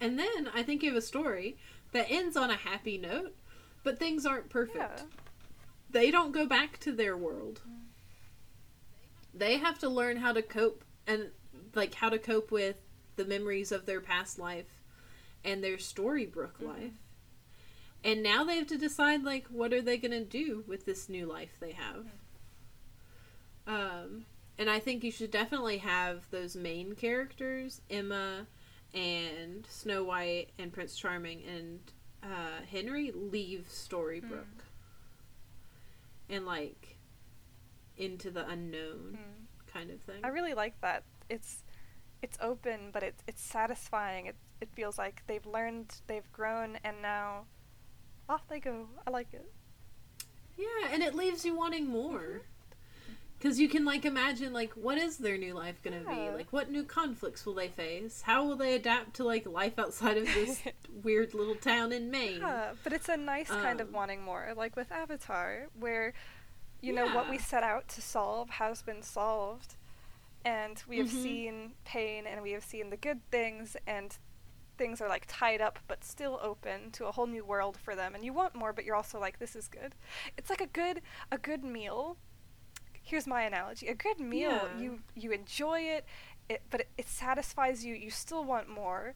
[0.00, 1.58] And then I think you have a story
[1.92, 3.36] that ends on a happy note,
[3.84, 4.76] but things aren't perfect.
[5.00, 5.02] Yeah.
[5.92, 7.60] They don't go back to their world.
[9.34, 11.30] They have to learn how to cope and
[11.74, 12.76] like how to cope with
[13.16, 14.82] the memories of their past life
[15.44, 16.66] and their Storybrooke Mhm.
[16.66, 16.92] life.
[18.02, 21.08] And now they have to decide like what are they going to do with this
[21.08, 22.06] new life they have.
[23.66, 24.26] Um
[24.58, 28.46] and I think you should definitely have those main characters, Emma
[28.92, 31.80] and Snow White and Prince Charming and
[32.22, 34.64] uh, Henry leave Storybrooke
[36.30, 36.96] and like
[37.96, 39.72] into the unknown Mm.
[39.72, 40.20] kind of thing.
[40.24, 41.04] I really like that.
[41.28, 41.64] It's
[42.22, 44.26] it's open, but it's it's satisfying.
[44.26, 47.46] It it feels like they've learned, they've grown, and now
[48.28, 48.88] off they go.
[49.06, 49.50] I like it.
[50.56, 52.42] yeah, and it leaves you wanting more.
[53.40, 56.30] Cuz you can like imagine like what is their new life going to Yeah.
[56.32, 56.36] be?
[56.36, 58.22] Like what new conflicts will they face?
[58.22, 60.62] How will they adapt to like life outside of this
[61.02, 62.40] weird little town in Maine?
[62.42, 66.12] Yeah, but it's a nice kind of Um, wanting more, like with Avatar, where
[66.82, 69.76] you know what we set out to solve has been solved,
[70.44, 71.22] and we have Mhm.
[71.22, 74.18] seen pain and we have seen the good things, and
[74.78, 78.14] things are like tied up but still open to a whole new world for them.
[78.14, 79.94] And you want more, but you're also like, this is good.
[80.38, 82.16] It's like a good a good meal.
[83.10, 84.50] Here's my analogy: a good meal.
[84.52, 84.78] Yeah.
[84.78, 86.04] You you enjoy it,
[86.48, 87.94] it but it, it satisfies you.
[87.94, 89.14] You still want more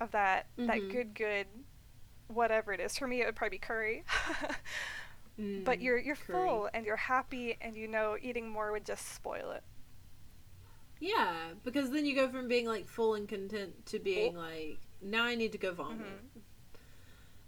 [0.00, 0.90] of that that Mhm.
[0.92, 1.46] good good
[2.26, 2.98] whatever it is.
[2.98, 4.04] For me, it would probably be curry.
[5.68, 6.34] but Mm, you're you're curry.
[6.48, 9.62] full and you're happy, and you know eating more would just spoil it.
[11.00, 11.32] Yeah,
[11.62, 15.36] because then you go from being like full and content to being like now I
[15.36, 16.00] need to go vomit.
[16.00, 16.38] Mm-hmm.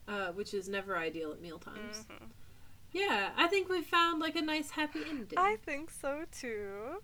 [0.09, 2.05] Uh, which is never ideal at meal times.
[2.09, 2.29] Mhm.
[2.93, 5.39] Yeah, I think we found like a nice happy ending.
[5.39, 7.03] I think so too.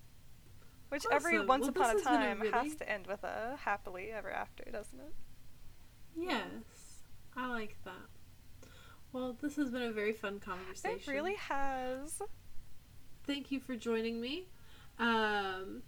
[0.89, 1.47] Which every Awesome.
[1.49, 4.31] once Well, upon a been a time really- has to end with a happily ever
[4.31, 5.15] after, doesn't it?
[6.17, 7.03] Yes,
[7.37, 8.71] I like that.
[9.13, 10.99] Well, this has been a very fun conversation.
[10.99, 12.21] It really has.
[13.27, 14.49] Thank you for joining me.
[14.99, 15.83] Um,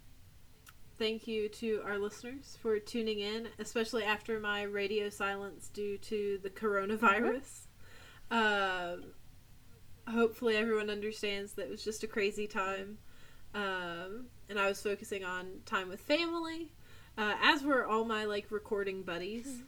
[0.99, 6.39] thank you to our listeners for tuning in, especially after my radio silence due to
[6.43, 7.67] the coronavirus.
[8.31, 9.13] Um,
[10.11, 12.99] hopefully, everyone understands that it was just a crazy time.
[13.55, 16.73] Um, and I was focusing on time with family,
[17.17, 19.63] uh, as were all my like recording buddies,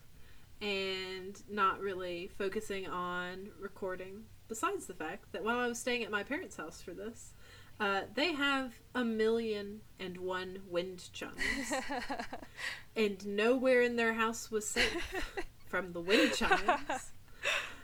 [0.61, 4.25] and not really focusing on recording.
[4.49, 7.33] Besides the fact that while I was staying at my parents' house for this,
[7.79, 11.73] uh, they have a million and one wind chimes,
[12.97, 15.25] and nowhere in their house was safe
[15.67, 17.13] from the wind chimes.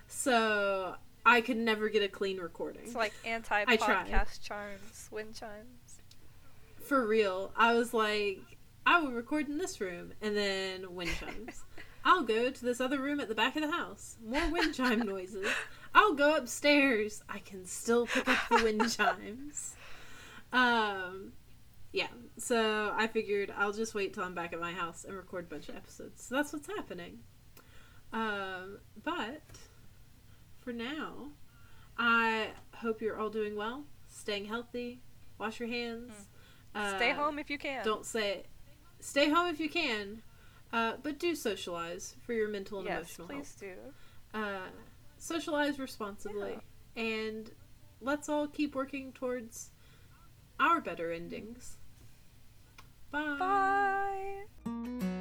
[0.09, 0.97] So
[1.27, 2.83] I could never get a clean recording.
[2.85, 5.99] it's like anti podcast charms, wind chimes.
[6.85, 7.51] For real.
[7.57, 8.39] I was like,
[8.87, 11.65] I will record in this room and then wind chimes.
[12.05, 14.17] I'll go to this other room at the back of the house.
[14.25, 15.49] More wind chime noises.
[15.93, 17.25] I'll go upstairs.
[17.29, 19.75] I can still pick up the wind chimes.
[20.53, 21.33] Um
[21.93, 22.07] yeah.
[22.39, 25.49] So I figured I'll just wait till I'm back at my house and record a
[25.49, 26.23] bunch of episodes.
[26.23, 27.19] So that's what's happening.
[28.13, 29.43] Um but
[30.67, 31.29] for now,
[31.97, 35.01] I hope you're all doing well, staying healthy,
[35.39, 36.13] wash your hands.
[36.97, 37.85] Stay uh, home if you can.
[37.85, 38.43] Don't say
[38.99, 40.23] stay home if you can,
[40.73, 43.67] uh, but do socialize for your mental and yes, emotional please do.
[44.33, 44.45] health.
[44.45, 44.71] Uh,
[45.19, 46.59] socialize responsibly,
[46.97, 47.53] and
[48.01, 49.71] let's all keep working towards
[50.59, 51.77] our better endings.
[53.13, 53.37] Bye.
[54.65, 55.13] Bye.